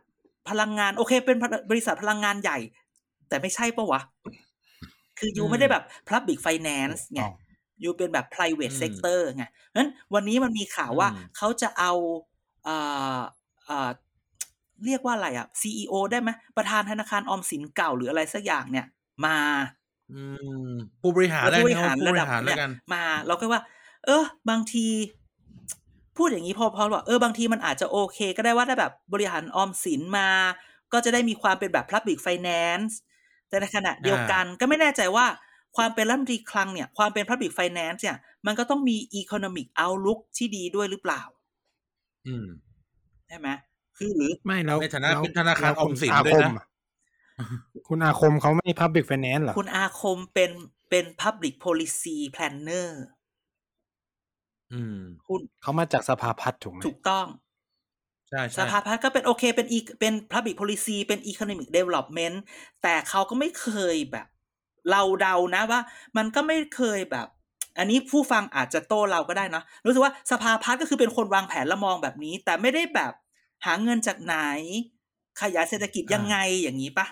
[0.51, 1.37] พลังงาน โอเค เป็น
[1.71, 2.59] บริษัทพลังงานใหญ่
[3.29, 4.01] แต่ไม่ใช่ปะวะ
[5.19, 7.33] คือยูไม่ได้แบบ public finance ไงถูกต้อง
[7.81, 11.93] อยู่เป็นแบบ private อืม sector ไงเพราะฉะนั้นวันนี้มันมีข่าวว่าอืมเขาจะเอา
[14.81, 18.87] เอ่อเอ่อเรียกว่าอะไรอะ CEO ได้ไหมประธานธนาคารออมสินเก่าหรืออะไรสักอย่างเนี่ย
[19.25, 19.37] มา
[20.11, 20.15] อื
[20.69, 23.63] มผู้บริหารแล้วได้ผู้บริหารผู้ระบดับริหารแล้เนี่ยวกันมาเราก็ว่า
[24.07, 24.87] เออ บางที
[26.17, 30.31] พูดอย่างนี้พอพอว่าเออบางทีมันอาจจะโอเค ก็ได้ว่าถ้าแบบบริหารออมสินมา
[30.93, 32.93] ก็จะได้มีความเป็นแบบ public finance
[33.49, 35.27] แต่ในขณะเดียวกันก็ไม่แน่ใจว่า
[35.77, 38.17] ความเป็นรัฐมนตรีคลังเนี่ย ความเป็น public finance เนี่ย
[38.47, 41.23] มันก็ต้องมี economic outlook ที่ดีด้วยหรือเปล่า
[42.27, 42.47] อืม
[43.27, 43.49] ใช่ไหม
[43.99, 46.67] คือหรือไม่แล้วในฐานะแล้วเป็นธนาคารแล้วออมสินคุณด้วยนะอาคมอะ
[47.89, 50.51] คุณอาคมเขาไม่ public finance เหรอ คุณอาคมเป็น
[50.91, 52.89] เป็น public policy planner
[54.73, 57.27] อืมคุณเขามาจากสภาพัฒน์ถูกไหมถูกต้อง
[58.31, 62.37] ใช่สใช่ภาพัฒน์ก็เป็นโอเคเป็นอีเป็น public policy เป็น economic development
[62.83, 64.27] แต่เขาก็ไม่เคยแบบ
[64.91, 65.81] เราเดานะว่า
[66.17, 67.29] มันก็ไม่เคยแบบ
[67.79, 73.13] อันนี้ผู้ฟังอาจจะโต้เราก็ได้เนอะรู้สึกว่าสภาพัฒน์ก็คือเป็นคนวางแผนและมองแบบนี้ แต่ไม่ได้แบบ
[73.67, 74.37] หาเงินจากไหน
[75.41, 77.07] ขยายเศรษฐกิจยังไงอย่างนี้ปะ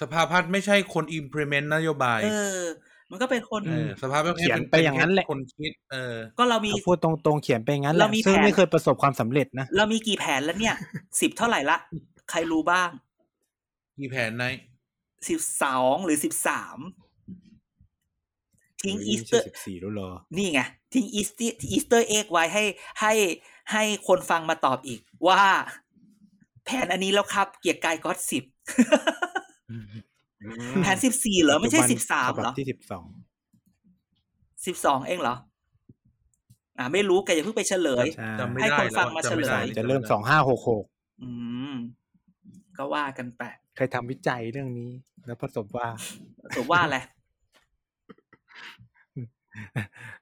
[0.00, 2.62] สภาพัฒน์ไม่ใช่คน implement นโยบาย เออ
[3.10, 10.74] มันก็เป็นคนเออสภาพัฒน์เขียนไปอย่างนั้นแหละคนคิด เออ ก็เรามีเขาพูดตรงๆเขียนไปงั้นแหเราละมีซึ่งแผนไม่เคยประสบความสำเร็จนะเรามีกี่แผนแล้วเนี่ย
[11.20, 11.76] สิบเท่าไหร่ละ
[12.30, 12.88] ใครรู้บ้าง
[14.00, 14.44] มีแผนใน
[15.28, 16.78] สิบสองหรือสิบสาม
[18.82, 20.60] ทิ้งอีสเตอร์สิบสี่แล้วเหรอนี่ไง
[20.92, 22.64] ทิ้งอีสเตอร์อีสเตอร์เอ็กไว้ให้
[23.00, 23.12] ให้
[23.72, 25.42] ให้คนฟังมาตอบอีก ว่า
[26.64, 28.44] แผนอันนี้แล้วครับ เกียร์กายก็อตสิบ
[30.82, 33.06] แผนสิบสี่เหรอ ไม่ใช่ปัจสิจุบสามฉบัเหรอที่สิบสอง
[34.66, 35.36] สิบสองเองเหรอ
[36.78, 38.06] อ่า ไม่รู้แกอย่าเพิ่งไปเฉลย
[38.40, 40.84] จำไม่ให้ได้คนฟังแล้วมาจำไม่เฉลได้ยจะเริ่มสองห้าหกหก
[41.22, 41.30] อื
[41.72, 41.74] ม
[42.78, 43.42] ก็ว่ากันไป
[43.76, 44.90] เคยทำวิจัยเรื่องนี้
[45.26, 45.86] แล้วประสบว่า
[46.54, 46.96] ถือว่าอะไร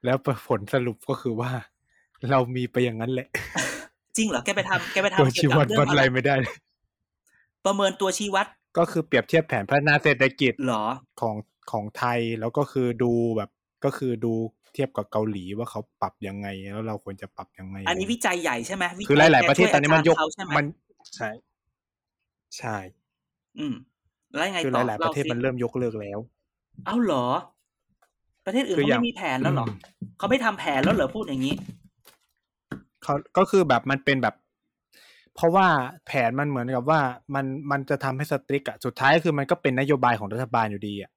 [0.03, 0.17] แล้ว
[0.47, 1.51] ผลสรุปก็คือว่า
[2.31, 3.27] เรามีไปอย่างนั้นแหละ
[4.17, 6.55] จริงเหรอแกไปทำแกไปตัวทำชี้เกี่ยววักัดบเรื่วัอดงอะอะไรไรไม่ได้เลย
[7.65, 8.47] ประเมินตัวชี้วัด
[8.77, 10.85] ก็คือเปรียบเทียบแผนพัฒนาเศรษฐกิจเหรอ
[11.21, 11.35] ของ
[11.71, 13.49] ของไทยแล้วก็คือดูแบบ
[13.85, 14.33] ก็คือดู
[14.73, 20.65] เทียบกับเกาหลีว่าเขาปรับยังไงแล้วเราควรจะปรับยังไง อันนี้วิจัยใหญ่ใช่ไหมวิจัคือหลาย ๆ ประเทศตอนนี้มันยกแช่วอาจารเขาใช่ไหมมัน
[21.15, 21.29] ใช่
[22.57, 22.77] ใช่
[23.59, 23.75] อืม
[24.35, 26.19] แล้วยังไงคือต่อหลาย ๆ ประเทศล่าสิมันเริ่มยกเลิกแล้ว
[26.85, 27.25] เอ้าเหรอ
[28.45, 29.77] ประเทศอื่นคือเขาอย่างไม่มีแผนแล้วเหรออืม
[30.17, 31.55] เขาไม่ทำแผนแล้วเหรอพูดอย่างนี้
[33.03, 34.35] เขาก็คือแบบมันเป็นแบบ
[35.35, 35.67] เพราะว่า
[36.05, 36.99] แผนมันเหมือนกับว่า
[37.35, 41.11] มันมันจะทำให้ strict อะสุดท้ายคือมันก็เป็นนโยบายของรัฐบาลอยู่ดีอะ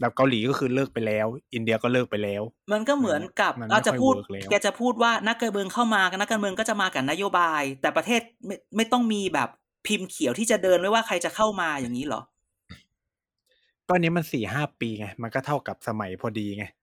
[0.00, 2.42] แบบเกาหลีก็คือเลิกไปแล้ว อินเดียก็เลิกไปแล้ว
[2.72, 9.48] มันก็เหมือนกับมันไม่เราจะพูดค่อยเวิร์กแล้วแกจะพูดว่านักการเมืองเข้ามานักการเมืองก็จะมากับนโยบาย แต่ประเทศไม่ไม่ต้องมีแบบ
[9.86, 12.22] พิมพ์เขียวที่จะเดินไม่ว่าใครจะเข้ามาอย่างนี้เหรอ
[13.86, 16.77] ก็อันนี้มันสี่ห้าปีไง มันก็เท่ากับสมัยพอดีไงอืม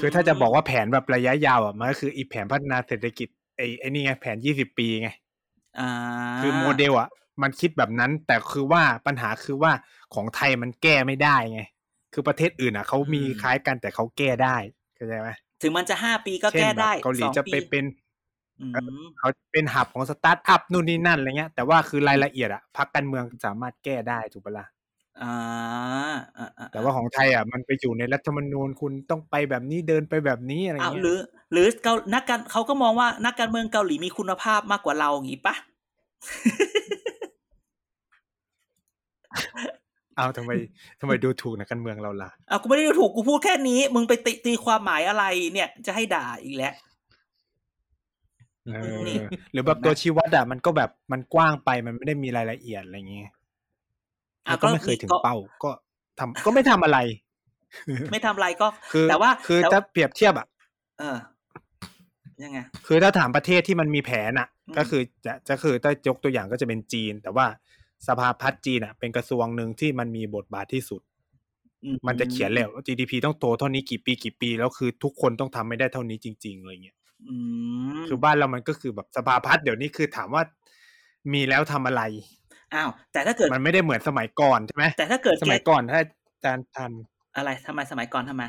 [0.00, 5.08] คือถ้าจะบอกว่าแผนแบบระยะยาวอะมันก็คืออีแผนพัฒนาเศรษฐกิจไอ้ไอ้นี่ไงแผนยี่สิบปีไง
[5.78, 5.90] อ่า
[6.40, 7.08] คือโมเดลอะ
[7.42, 9.72] มันคิดแบบนั้น แต่คือว่าปัญหาคือว่า
[10.14, 11.62] ของไทยมันแก้ไม่ได้ไง
[12.12, 14.56] คือประเทศอื่นอะเขามีอืมคล้ายกันแต่เขาแก้ได้
[14.94, 15.30] เข้าใจไหม
[15.62, 17.84] ถึงมันจะห้าปีก็เช่นแก้แบบได้เกาหลีสองจะไปปีเป็น
[18.60, 18.66] อื
[19.02, 24.66] มเขาเป็นหับของสตาร์ทอัพนู่นนี่นั่นอะไรเงี้ยแต่ว่าคือรายละเอียดอะพักการเมืองสามารถแก้ได้ถูกปะล่ะ
[25.22, 25.34] อ่า
[26.38, 31.18] อ่าอ่าแต่ว่าของไทยอะมันไปอยู่ในรัฐธรรมนูญคุณต้องไปแบบนี้เดินไปแบบนี้อะไรอ้าวเงี้ยหรือ
[31.52, 35.54] หรือเกานักการเขาก็มองว่านักการเมืองเกาหลีมีคุณภาพมากกว่าเราอย่างนี้ปะ
[40.16, 40.50] เอาทำไม
[41.00, 46.74] ทำไมดูถูกนักการเมืองเราล่ะอ้าวกูไม่ได้ดูถูกกูพูดแค่นี้ มึงไปตีตีความหมายอะไร เนี่ย จะให้ด่าอีกแล้ว
[48.66, 49.16] เออนี่
[49.52, 53.39] หรือแบบตัวชี้วัดอะมันก็แบบมันกว้างไปมันไม่ได้มีรายละเอียดอะไรเงี้ยอะ
[54.50, 55.70] แล้วก็ไม่เคยถึงก็เป้าก็
[56.18, 56.98] ทำก็ไม่ทำอะไร
[58.12, 60.46] ไม่ทำอะไรก็คือแต่ว่าคือแต่ถ้าเปรียบเทียบอะ
[60.98, 61.16] เออ
[62.42, 67.46] ยังไงคือถ้าถามประเทศที่มันมีแผนอะอืมก็คือจะจะคือถ้ายกตัวอย่างก็จะเป็นจีน แต่ว่า
[68.06, 71.00] สภาพัฒน์จีนอะ เป็นกระทรวงหนึ่งที่มันมีบทบาทที่สุด
[71.84, 76.96] อืมันจะเขียนแล้วว่า GDP ต้องโตเท่านี้กี่ปีกี่ปี แล้วคือทุกคนต้องทำไม่ได้เท่านี้จริงๆอะไรเงี้ย
[77.28, 77.36] อื
[77.98, 80.42] มคือบ้านเรามันก็คือแบบสภาพัฒน์เดี๋ยวนี้คือถามว่า
[81.32, 82.02] มีแล้วทำอะไร
[82.74, 86.92] อ้าวแต่ถ้าเกิดมันไม่ได้เหมือนสมัยก่อนใช่ไหมแต่ถ้าเกิดสมัยแกก่อนถ้าอาจารย์ทัน
[87.36, 88.44] อะไรทำไมสมัยก่อนทำไม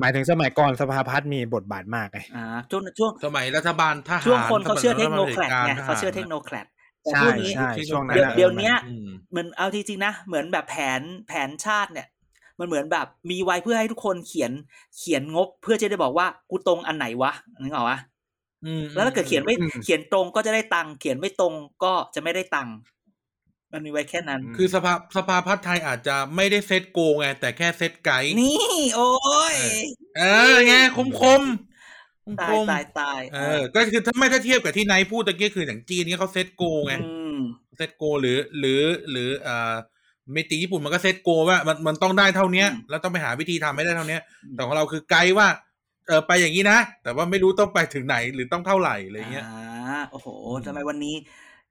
[0.00, 6.66] หมายถึงสมัยก่อนสภาพัฒน์มีบทบาทมากไงอ่าช่วงช่วงสมัยรัฐบาลทหารช่วงคนเขาเชื่อสเทมัคยโนรัฐบาลแคลดไงผด็จกรเขาเชื่อทหรเทคโนแคลด
[7.02, 12.06] แต่ใช่พวกนี้ใช่ที่ช่วงนั้นเดี๋ยวอะเดี๋ยวเนี้ยอืมเหมือนเอาจริงๆนะเหมือนแบบแผนแผนชาติเนี่ย
[12.58, 14.52] มันเหมือนแบบมีไว้เพื่อให้ทุกคนเขียน
[14.98, 17.98] เขียนงบ เพื่อจะได้บอกว่ากูตรงอันไหนวะนึกออกปะ
[18.64, 21.54] อืมแล้วถ้าเกิดเขียนไม่อืมเขียนตรงก็จะได้ตังค์เขียนไม่ตรง
[21.84, 22.74] ก็จะไม่ได้ตังค์
[23.72, 29.56] มันมีไว้แค่นั้น คือสภาสภาพัฒน์ไทยอาจจะไม่ได้เซตโกไง แต่แค่เซตไกด์นี่ โอ้ย
[30.18, 31.42] เออไงคมคม
[32.24, 37.38] คมตาคยมตายตายเออ ก็คือถ้าไม่ถ้าเทียบกับที่ไนท์พูดตะกี้คืออย่างจีนเนี่ยเขาเซตโกไงอืม
[37.76, 39.74] เซตโกหรือ หรือหรืออ่า
[40.32, 45.48] เมติญี่ปุ่นมันก็เซตโกว่ามันมันต้องได้เท่าเนี้ยอืมแล้วต้องไปหาวิธีทำให้ได้เท่าเนี้ยอืมแต่ของเราคือไกด์ว่า
[46.08, 51.14] เออไปอย่างนี้นะ แต่ว่าไม่รู้ต้องไปถึงไหนหรือต้องเท่าไหร่อะไรเงี้ยอ่าโอ้โหอืมทำไมวันนี้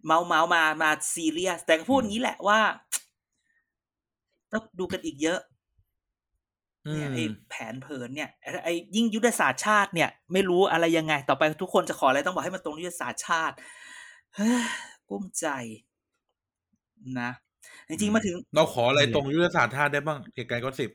[0.06, 2.60] เมาเมามามาซีเรียส แต่ก็พูดอย่างนี้แหละว่า
[4.52, 5.40] ต้องดูกันอีกเยอะ
[6.94, 8.30] เนี่ยไอ้แผนเผินเนี่ย
[8.64, 13.56] ไอ้ยิ่งยุทธศาสตร์ชาติเนี่ย ไม่รู้อะไรยังไง ต่อไปทุกคนจะขออะไรต้องบอกให้มันตรงยุทธศาสตร์ชาติ
[14.36, 14.52] เฮ้
[15.10, 15.48] กุ้มใจ
[17.20, 17.32] นะ
[17.90, 20.90] จริงๆมาถึง เราขออะไรตรงยุทธศาสตร์ชาติได้บ้างเกียรติกายก็สิบ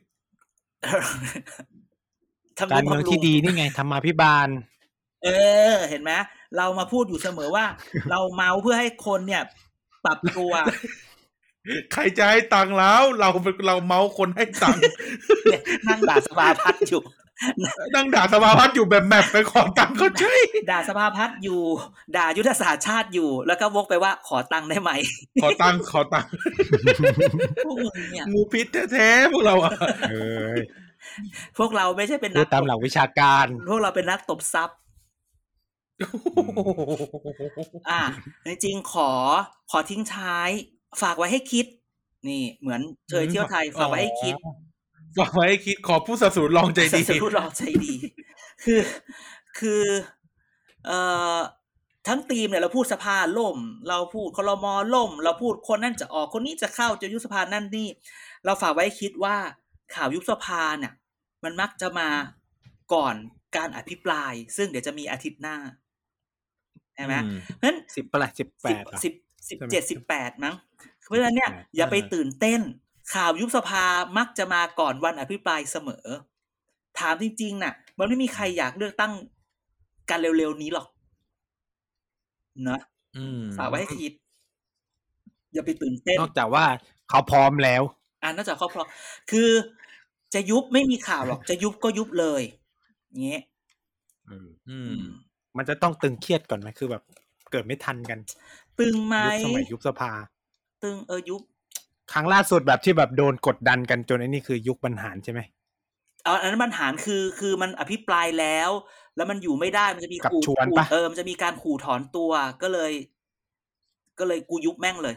[2.59, 4.47] ทำการเมืองที่ดีนี่ไงธรรมาภิบาล
[5.23, 5.27] เอ
[5.71, 6.11] อ เห็นไหม
[6.57, 7.65] เรามาพูดอยู่เสมอว่า
[8.11, 9.43] เราเมาเพื่อให้คนเนี่ย
[10.05, 10.53] ปรับตัว
[11.93, 14.81] ใครจะให้ตังค์แล้ว เราเป็นเราเมาส์คนให้ตังค์
[15.43, 17.01] เนี่ยนั่งด่าสภาพัฒน์อยู่
[17.95, 20.35] นั่งด่าสภาพัฒน์อยู่แบบแมปไปขอตังค์เขาใช่
[20.71, 21.59] ด่าสภาพัฒน์อยู่
[22.15, 24.91] ด่ายุทธศาสตร์ชาติอยู่ แล้วก็วกไปว่าขอตังค์ได้ไหม
[25.41, 26.29] ขอตังค์ขอตังค์
[27.65, 29.71] พวกมึงเนี่ยงูพิษแท้ๆพวกเราอะ
[30.09, 30.15] เอ
[30.51, 30.53] อ
[31.57, 34.77] พวกเราไม่ใช่เป็นพูนัดกตามหลักวิชาการ พวกเราเป็นนักตบทรัพย์
[37.89, 38.01] อะ
[38.45, 39.09] จริงๆขอ
[39.71, 40.49] ขอทิ้งท้าย
[41.01, 41.65] ฝากไว้ให้คิด
[42.27, 44.35] นี่ เหมือนเชยเที่ยวไทยฝากไว้ให้คิด
[45.17, 47.93] ฝากไว้ให้คิดขอผู้สนับสนุนลองใจดีสรุปเราใจดี
[48.63, 48.81] คือ
[49.59, 49.83] คือ
[50.85, 50.99] เอ่
[51.35, 51.37] อ
[52.07, 53.57] ทั้งทีมเนี่ยเราพูดสภาล่ม
[53.89, 57.87] เราพูดคลมอล่ม เราพูดคนนั่นจะออกคนนี้จะเข้าจะยุบสภานั่นนี่
[58.45, 59.35] เราฝากไว้ให้คิดว่า
[59.95, 60.93] ข่าวยุบสภาเนี่ย
[61.43, 62.09] มันมักจะมา
[62.93, 63.15] ก่อน
[63.55, 65.57] การอภิปราย ซึ่งเดี๋ยวจะมีอาทิตย์หน้า
[66.95, 69.13] ใช่ไหมอืมเพราะฉะนั้นสิบปะละสิบแปสิบดอะสิบ
[69.49, 70.55] สิบใช่ไหมเจ็ดสิบแปดมั้ง
[71.05, 72.61] เพราะฉะนั้นเนี่ย18อย่าไปเออตื่นเต้น
[73.13, 73.85] ข่าวยุบสภา
[74.17, 76.07] มักจะมาก่อนวันอภิปรายเสมอ
[76.99, 79.13] ถามจริงๆน่ะ มันไม่มีใครอยากเลือกตั้ง
[80.09, 80.87] กันเร็วๆนี้หรอก
[82.67, 82.79] นะ
[83.17, 84.13] อืมฝากไว้ให้คิด
[85.53, 86.65] อย่าไปตื่นเต้น นอกจากว่า
[87.09, 87.83] เขาพร้อมแล้ว
[88.21, 88.85] อ่านอกจากครอบครัว
[89.31, 89.49] คือ
[90.33, 92.41] จะยุบไม่มีข่าวหรอก จะยุบก็ยุบเลย
[93.23, 93.41] เงี้ย
[94.27, 95.01] อืม
[95.57, 97.03] มันจะต้องตึงเครียดก่อนไหมคือแบบ
[97.51, 98.19] เกิดไม่ทันกัน
[98.79, 100.11] ตึงไหมยุคสมัยยุบสภา
[100.83, 101.41] ตึงเออยุบ
[102.13, 105.41] ครั้งล่าสุดแบบที่แบบโดนกดดันกันจนไอ้นี่คือยุคบรรหารใช่ไหม
[106.23, 108.69] เอาอันนั้นปัญหาคือคือมันอภิปรายแล้ว
[109.15, 112.31] แล้วมันอยู่ไม่ได้มันจะมีกับขู่ชวนขู่ปะเออมันจะมีการขู่ถอนตัว
[112.61, 112.91] ก็เลย
[114.19, 115.15] ก็เลยกูยุบแม่งเลย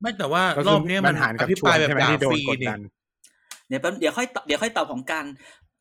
[0.00, 2.80] ไม่แต่ว่าก็รคืออบเนี้ยบมัรนรหารอกับภิชปวรานยแบบใช่ไหมด่าที่โดฟนรีกดนี่ดัน
[3.68, 5.24] เดี๋ยวแป๊บเดี๋ยวค่อยตอบเดี๋ยวค่อยตอบของกัน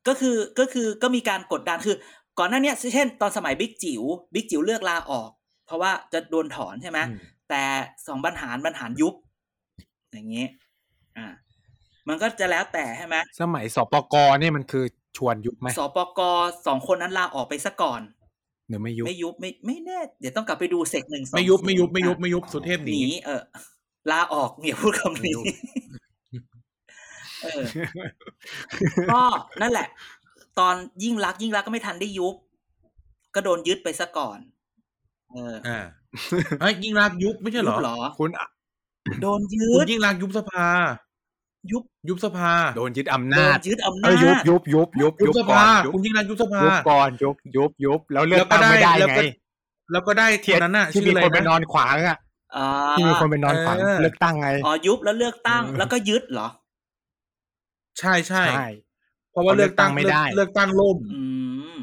[0.07, 1.95] ก็คือก็คือก็มีการกดดันคือ
[2.39, 5.29] ก่อนหน้าเนี้ยเช่น ตอนสมัยบิ๊กจิ๋วบิ๊กจิ๋วเลือกลาออก
[5.65, 7.19] เพราะว่าจะโดนถอนใช่ไหมอืม
[7.49, 7.63] แต่
[8.07, 9.13] สองบรรหารบรรหารยุบ
[10.11, 10.45] อย่างนี้
[11.17, 11.27] อ่า
[12.07, 14.86] มันก็จะแล้วแต่ใช่ไหมสมัยสปกนี่มันคือ
[15.17, 16.19] ชวนยุบไหมสปก
[16.67, 18.01] สองคนนั้นลาออกไปซะก่อน
[18.67, 23.41] หรือไม่ยุบไม่ยุบไม่ไม่แน่ เดี๋ยวต้องกลับไปดูเสกหนึ่งสองไม่ยุบไม่ยุบไม่ยุบไม่ยุบสุเทพหหนีนีเออ
[24.11, 25.45] ลาออกเนี่ยพูดคำไม่นี้ยุบ
[27.43, 27.63] เออ
[29.11, 29.21] ก็
[29.61, 29.88] นั่นแหละ
[30.60, 32.36] ตอนยิ่งรักษณ์ยิ่งรักษณ์ก็ไม่ทันได้ยุบ
[33.36, 34.39] ก็โดนยึดไปซะก่อน
[35.34, 35.80] เอออ่า
[36.60, 38.47] ไอ้ยยิ่งรักษณ์ยุบไม่ใช่เหรยุอบเหรอคุณอะ
[39.22, 40.68] โดนยึคุณดยิ่งรักษณ์ยุบสภา
[41.72, 49.22] ยุบยุบสภา โดนยึดอำโดนาจนยึดอำเอนาอยุบจยุบยุบยุบยุบสก่อภานยุบคุณยิ่งรักษณ์ยุบสภายุบก่อนยุบยุบยุบแล้วเลือกตั้งไม่ได้แล้วไงก็
[49.91, 52.18] แล้วก็ได้คนนั้นน่ะที่ชื่อมีอะไรคนไปนอนะนขวางอะ
[52.56, 56.47] อ่าที่มีคนไปนอนขวางเออเลือกตั้งไงอ๋อยุบแล้วเลือกตั้งเออแล้วก็ยึดเหรอ
[57.99, 58.68] ใช่ใช่ใช่
[59.36, 61.23] เพราะว่าเพราะเลืเลืออกกตั้ตั้งงไม่ได้ เลือกตั้งล่มอื
[61.75, 61.77] ม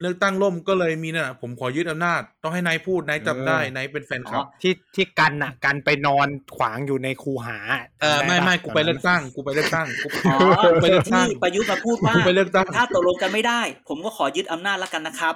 [0.00, 7.58] เลือกตั้งล่มก็เลยมีน่ะผมขอยึดอำนาจ ต้องให้นายพูดนายจำได้นายเป็นแฟนคลับ ที่ที่กันอะ กันไปนอนขวางอยู่ในคูหา
[8.02, 15.34] เออไม่จำด้ปะไม่กูตอนไปนั้นเลือกตั้งกูไปเลือกตั้งกูอ๋อกูไปเลือกตั้ที่งประยุทธ์มาพูดว่ากูไปเลือกตั้งถ้าตกลงกันไม่ได้ ผมก็ขอยึดอำนาจแล้วกันนะครับ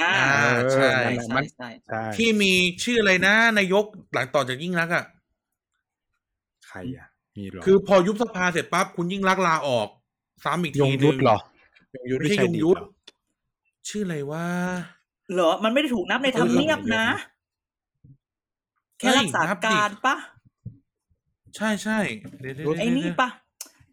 [0.00, 2.52] อ่าอ่าเออใช่นั่นแหละใช่มันใช่ใช่ที่มี
[2.84, 5.04] ชื่ออะไรนะนายกหลังต่อจากยิ่งรักษณ์อะ
[6.68, 9.88] ใครอะมีเหรอคือพอยุบสภาเสร็จปั๊บคุณยิ่งรักษณ์ลาออก
[10.44, 11.38] ซ้ำอีกยทีงนึยุทธเหรอ
[11.94, 12.88] ยงยุทธไม่ไม่ใช่ใช่ยงยุทธดีเหรอ
[13.88, 14.46] ชื่ออะไรว่า
[15.32, 17.06] เหรอ มันไม่ได้ถูกนับในทำเนียบนะ
[18.98, 20.16] แค่รักษาการปะ
[21.56, 21.98] ใช่ใช่
[22.40, 23.28] เดี๋ยวเดี๋ยวไอ้นี่ปะ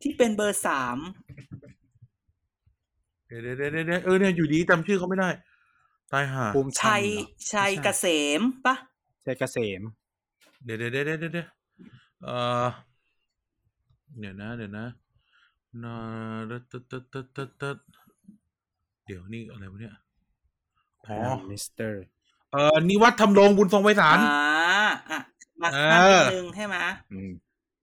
[0.01, 0.97] ที่เป็นเบอร์สาม
[3.27, 5.29] เดี๋ยวเดี๋ยวเดี๋ยวเดี๋ยวเออเนี่ยอยู่ดีจำชื่อเขาไม่ได้
[6.11, 8.05] ตายห่าภูมิธรรมชัยเหรอชัยไม่เกใช่ษ
[8.39, 8.75] มปะ
[9.25, 9.81] ชัยเกษม
[10.63, 11.47] เดี๋ยวเดี๋ยวเดี๋ยวเดี๋ยวเดี๋ยว
[12.23, 12.29] เอ
[12.63, 12.67] อ
[14.19, 14.85] เดี๋ยวนะ เดี๋ยวนะ
[15.83, 15.97] นา
[16.49, 17.77] ตึ๊ดตึ๊ดตึ๊ดตึ๊ดตึ๊ดตึ๊ด
[19.05, 19.93] เดี๋ยวนี่อะไรวะเนี่ย
[21.07, 21.17] อ๋อ
[21.49, 22.03] มิสเตอร์
[22.51, 25.19] เออนิวัฒน์ทำรงบุญทรงไพศาลอ่าอะ
[25.61, 26.75] มาเอขั้นอนิดนึงใช่ไหม
[27.13, 27.31] อืม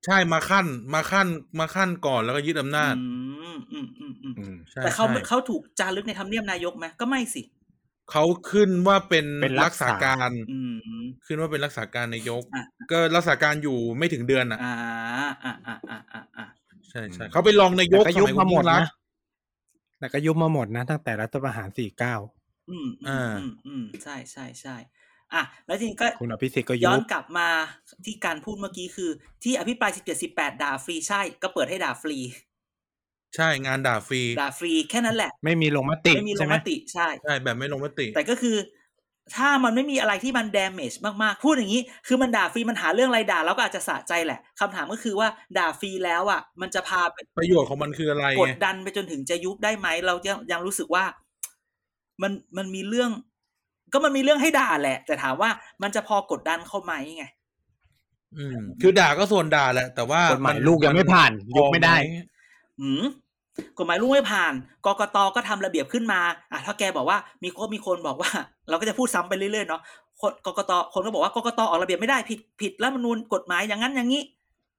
[0.05, 1.29] ใช่มาขั้นมาขั้น
[1.59, 3.03] มาขั้นก่อนแล้วก็ยึดอำนาจอื
[3.57, 7.43] มอืมอืมอืมอืมใช่แต่เขาใช่เขาถูกจารึกในทำเนียบนายกไหมก็ไม่สิ
[8.11, 10.59] เขาขึ้นว่าเป็นเป็นรัรักกษาษาการอื
[11.01, 14.75] มขึ้นว่าเป็นรักษาการนายกอะก็รักษาการอยู่ไม่ถึงเดือนอะอ่า
[15.45, 16.47] อ่าอ่าอ่าอ่าอ่า
[16.93, 18.91] ใช่ใช่เขาไปลองนายแต่กก็สยุบมัยมาคุณหมยิ่ดงรักนะษณ์
[19.99, 22.15] แต่ก็ยุบมาหมดนะตั้งแต่รัฐประหารสี่เก้า
[22.71, 24.77] อืมอือ่ามอืมอืมใช่ใช่ใช่
[25.35, 27.49] อะแล้วทีนี้ก็คุณอภิสิทธิ์ก็ย้ยุอนบกลับมา
[28.05, 29.11] ที่การพูดเมื่อกี้คือ
[29.45, 32.19] ที่อภิปราย17 18ด่าฟรีใช่ก็เปิดให้ด่าฟรี
[33.37, 38.57] ใช่งานด่าฟรีด่าฟรีแค่นั้นแหละ ไม่มีลงมติไม่มีลใช่งไหมมติใช่ใช่แบบไม่ลงมติ แต่ก็คือ
[39.37, 51.05] ถ้ามันไม่มีอะไรที่มัน damage มากๆ พูดอย่างนี้ คือมันด่าฟรีมันหาเรื่องอะไรด่าแล้วก็อาจจะสะใจแหละคำถามก็คือว่าด่าฟรีแล้วอะ มันจะพาไปประโยชน์ของมันคืออะไรกดไงดันไปจนถึงจะยุบได้ไหม เรายังยังรู้สึกว่า
[52.23, 53.11] มันมันมีเรื่อง
[53.93, 55.51] ก็มันมีเรื่องให้ด่าแหละ แต่ถามว่า
[55.83, 57.25] มันจะพอกดดันเข้าไหมไง
[58.37, 61.95] อืม คือด่าก็ส่วนด่าแหละ แต่ว่ากฎหมายลูกยังไม่ผ่านพอยุบไม่ได้
[62.81, 63.05] หหืม
[63.79, 64.53] กฎหมายลูกไม่ผ่าน
[64.87, 66.21] กกตก็ทำระเบียบขึ้นมา
[66.53, 68.31] อะถ้าแกบอกว่ามีคนมีคนบอกว่า
[68.69, 69.83] เราก็จะพูดซ้ำไปเรื่อยๆเนาะ
[70.21, 74.23] คนกกตคนก็บอกว่ากกตออกระเบียบไม่ได้ผิดผิดรัฐธรรมนูญกฎหมายอย่างนั้นอย่างนี้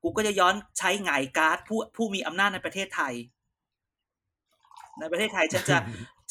[0.04, 3.14] กูก็จะย้อนใช้ไงายการ์ดผู้ผู้มีอำนาจในประเทศไทย
[5.00, 5.78] ในประเทศไทยฉันจะ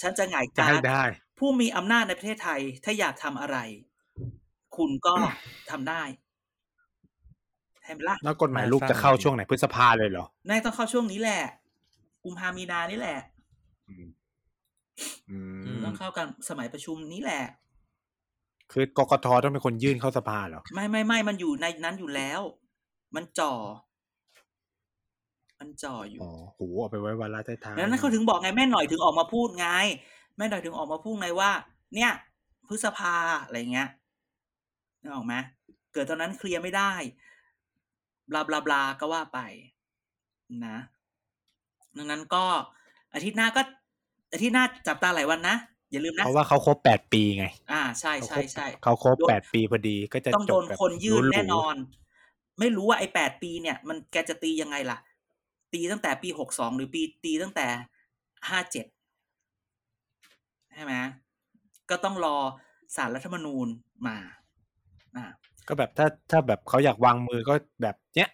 [0.00, 1.02] ฉันจะไงายจะการ์ให้ดได้
[1.38, 3.56] ผู้มีอำนาจในประเทศไทย ถ้าอยากทำอะไร
[4.76, 5.14] คุณก็
[5.70, 6.02] ทำได้
[7.82, 11.40] ใช่ไหมล่ะแล้วกฎหมายลูกจะเข้าช่วงไหนพฤษภาเลยเหรอนายต้องเข้าช่วงนี้แหละ
[12.24, 13.18] กุมภามีนานี่แหละ
[13.88, 14.10] อืม
[15.28, 17.42] อือืมมต้องเข้ากันสมัยประชุมนี้แหละ
[18.72, 22.40] คือกกตต้องเป็นคนยื่นเข้าสภาเหรอ ไม่ไม่ไม่มันอยู่ในนั้นอยู่แล้ว
[23.14, 23.52] มันจ่อ
[25.58, 29.68] มันจ่ออยู่อ๋อโหเอาไปไว้วันละท้ายๆแล้วนั้นเขาถึงบอกไงแม่หน่อยถึงออกมาพูดไง
[30.36, 31.50] แม่หน่อยถึงออกมาพูดไงว่า
[31.94, 32.12] เนี่ย
[32.68, 33.14] พฤษภา
[33.44, 33.88] อะไรเงี้ย
[35.02, 35.34] นึกออกไหม
[35.92, 36.92] เกิดตอนนั้นเคลียร์ไม่ได้
[38.30, 39.38] บลาบลาบลาก็ว่าไป
[40.66, 40.76] นะ
[41.96, 42.44] ดังนั้นก็
[43.14, 43.62] อาทิตย์หน้าก็
[44.32, 45.56] อาทิตย์หน้าจับตาหลายวันนะ
[45.90, 51.76] อย่าลืมนะ เพราะว่าเขาครบแปดปีไง อ่าใช่เขาใช่ครบใช่เขาครบโดนแปดปีพอดีก็จะต้องจโดบนแบบคนยื่นหรูๆแน่นอน
[52.58, 54.98] ไม่รู้ว่าไอ้แปดปีเนี่ย มันแกจะตียังไงล่ะ
[55.72, 57.66] ตีตั้งแต่ปีหกสองหรือปีตีตั้งแต่
[58.48, 58.86] ห้าเจ็ด
[60.74, 60.94] ใช่ไหม
[61.90, 62.36] ก็ต้องรอ
[62.96, 63.66] สารรัฐธรรมนูญ
[64.06, 64.16] มา
[65.16, 65.24] อ่า
[65.68, 68.30] ก็แบบถ้าถ้าแบบเขาอยากวางมือก็แบบเนี้ย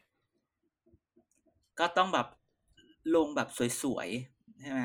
[1.78, 2.26] ก็ต้องแบบ
[3.16, 3.48] ลงแบบ
[3.82, 4.82] สวยๆใช่ไหม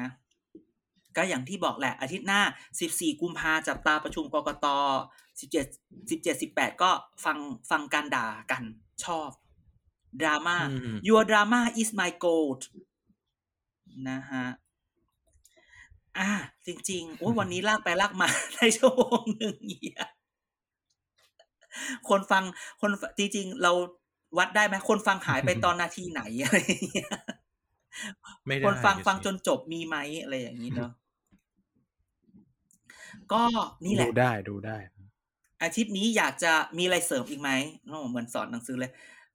[1.17, 2.41] ก็อย่างที่บอกแหละอาทิตย์หน้า
[2.81, 4.67] 14 กุมภาจับตาประชุมกกต
[5.37, 6.91] 17 17 18 ก็
[7.25, 7.37] ฟัง
[7.69, 8.63] ฟังการด่ากัน
[9.03, 9.29] ชอบ
[10.21, 12.61] ดราม่าอืม your drama is my gold
[14.09, 14.45] นะฮะ
[16.17, 16.29] อ่า
[16.65, 20.01] จริงๆโอ้ยวันนี้ลากไปลากมาได้ชั่วโมงหนึ่งเหีย
[22.09, 22.43] คนฟัง
[22.81, 23.71] คนจริงๆ เรา
[24.37, 27.11] วัดได้ไหมคนฟังหายไปตอนนาทีไหนอะไรอย่างเงี้ย
[28.47, 30.91] ไม่ได้คนฟังเดี๋ยวฟังสิจนจบมีไหมอะไรอย่างนี้เนาะ
[33.31, 33.43] ก็
[33.85, 34.77] นี่แหดูละได้ดูได้
[35.63, 37.49] อาทิตย์นี้อยากจะมีอะไรเสริมอีกไหม
[37.87, 38.91] โอ้เหมือนสอนหนังสือเลย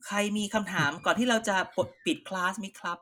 [0.06, 2.98] ใครมีคำถามก่อนที่เราจะปลดปิดคลาสไหมครับ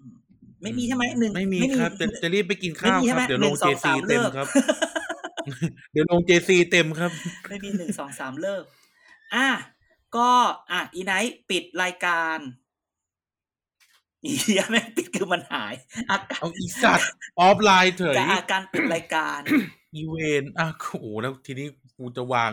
[0.00, 0.14] อืม
[0.62, 4.48] ไม่มีใช่ไหมหนึ่งไม่มีครับจะจะรีบไปกินไม่ข้าวมีคใช่รับไหมเดี๋ยวหลนึ่งงสเจองซีสามเต็มเลิกครับ
[5.92, 7.12] เดี๋ยวลงเจซีเต็มครับ
[7.48, 8.64] ไม่มีหนึ่งสองสามเลิก
[9.34, 9.48] อะ
[10.16, 10.30] ก็
[10.70, 12.38] อะอีไนท์ปิดรายการ
[14.24, 15.74] อีเหี้ยแม่งปิดคือมันหาย
[16.10, 17.10] อาการเอาอีสัตว์
[17.40, 19.40] ออฟไลน์เถยกับอาการปิดรายการ
[19.96, 21.66] อีเวนอะโอ้โหแล้วทีนี้
[21.98, 22.52] กูจะวาง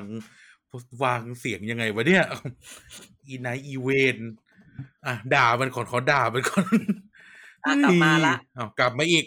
[1.04, 2.24] วางเสียงยังไงวะเนี่ย
[3.28, 4.18] อีไนอีเวน
[5.06, 6.78] อะด่ามันก่อนขอด่ามันก่อน
[7.66, 9.26] อะกลับมาละอ้าวกลับมาอีก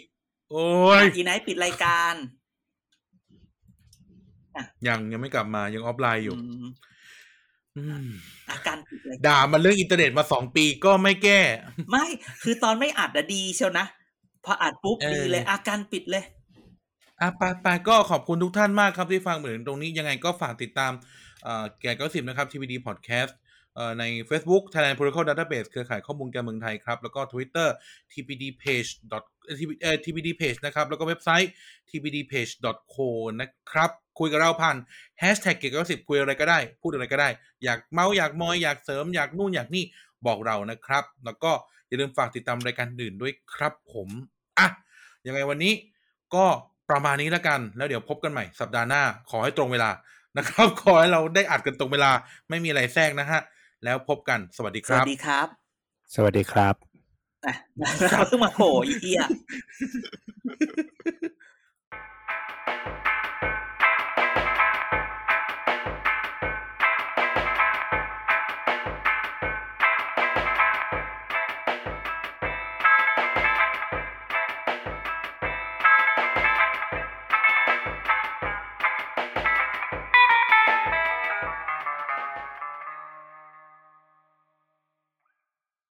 [0.51, 0.65] โอ้
[1.01, 2.13] ยอีไนท์ปิดรายการ
[4.87, 6.35] ยังยังไม่กลับมายังออฟไลน์อยู่
[7.77, 8.07] อืมอืม
[8.51, 11.39] อาการปิดรายการด่ามันเรื่องอินเทอร์เน็ตมาสองปีก็ไม่แก้
[11.91, 12.05] ไม่
[12.43, 13.85] คือตอนไม่อัดอะดีเชียวนะ
[14.45, 16.23] พออัดปุ๊บเออดีเลย อาการปิดเลย
[17.21, 20.91] อะไปไปก็ขอบคุณทุกท่านมากครับที่ฟังเหมือนตรงนี้ยังไงก็ฝากติดตาม
[21.43, 23.40] เอ่อแก Gossip นะครับ TPD Podcast เอ่อ
[23.99, 27.67] ใน Facebook Thailand Political Database เครือข่ายข้อมูลการเมืองไทยครับ แล้วก็ Twitter
[28.11, 28.89] tpd page
[30.03, 31.51] tpdpage นะครับ แล้วก็เว็บไซต์
[31.89, 32.51] tpdpage.
[32.95, 33.09] co
[33.41, 34.77] นะครับ คุยกับเราผ่าน
[35.21, 37.29] hashtag เกียรติก็สิบคุยอะไรก็ได้ พูดอะไรก็ได้
[37.63, 39.83] อยากเมาอยากมอยอยากเสริมอยากนู่นอยากนี่
[40.27, 41.51] บอกเรานะครับ แล้วก็
[41.87, 44.09] อย่าลืมฝากติดตามรายการอื่นด้วยครับผม
[44.59, 44.67] อะ
[45.25, 45.73] ยังไงวันนี้
[46.35, 46.45] ก็
[46.89, 49.91] ประมาณนี้แล้วกัน แล้วเดี๋ยวพบกันใหม่สัปดาห์หน้า ขอให้ตรงเวลา
[50.37, 52.11] นะครับ ขอให้เราได้อัดกันตรงเวลา
[52.49, 53.41] ไม่มีอะไรแทรกนะฮะ
[53.85, 55.47] แล้วพบกันสวัสดีสควัรัสบดีครับ
[56.15, 56.75] สวัสดีครับ
[57.45, 57.53] อะ
[58.27, 59.21] เพิ่งมาโผล่อีเหี้ย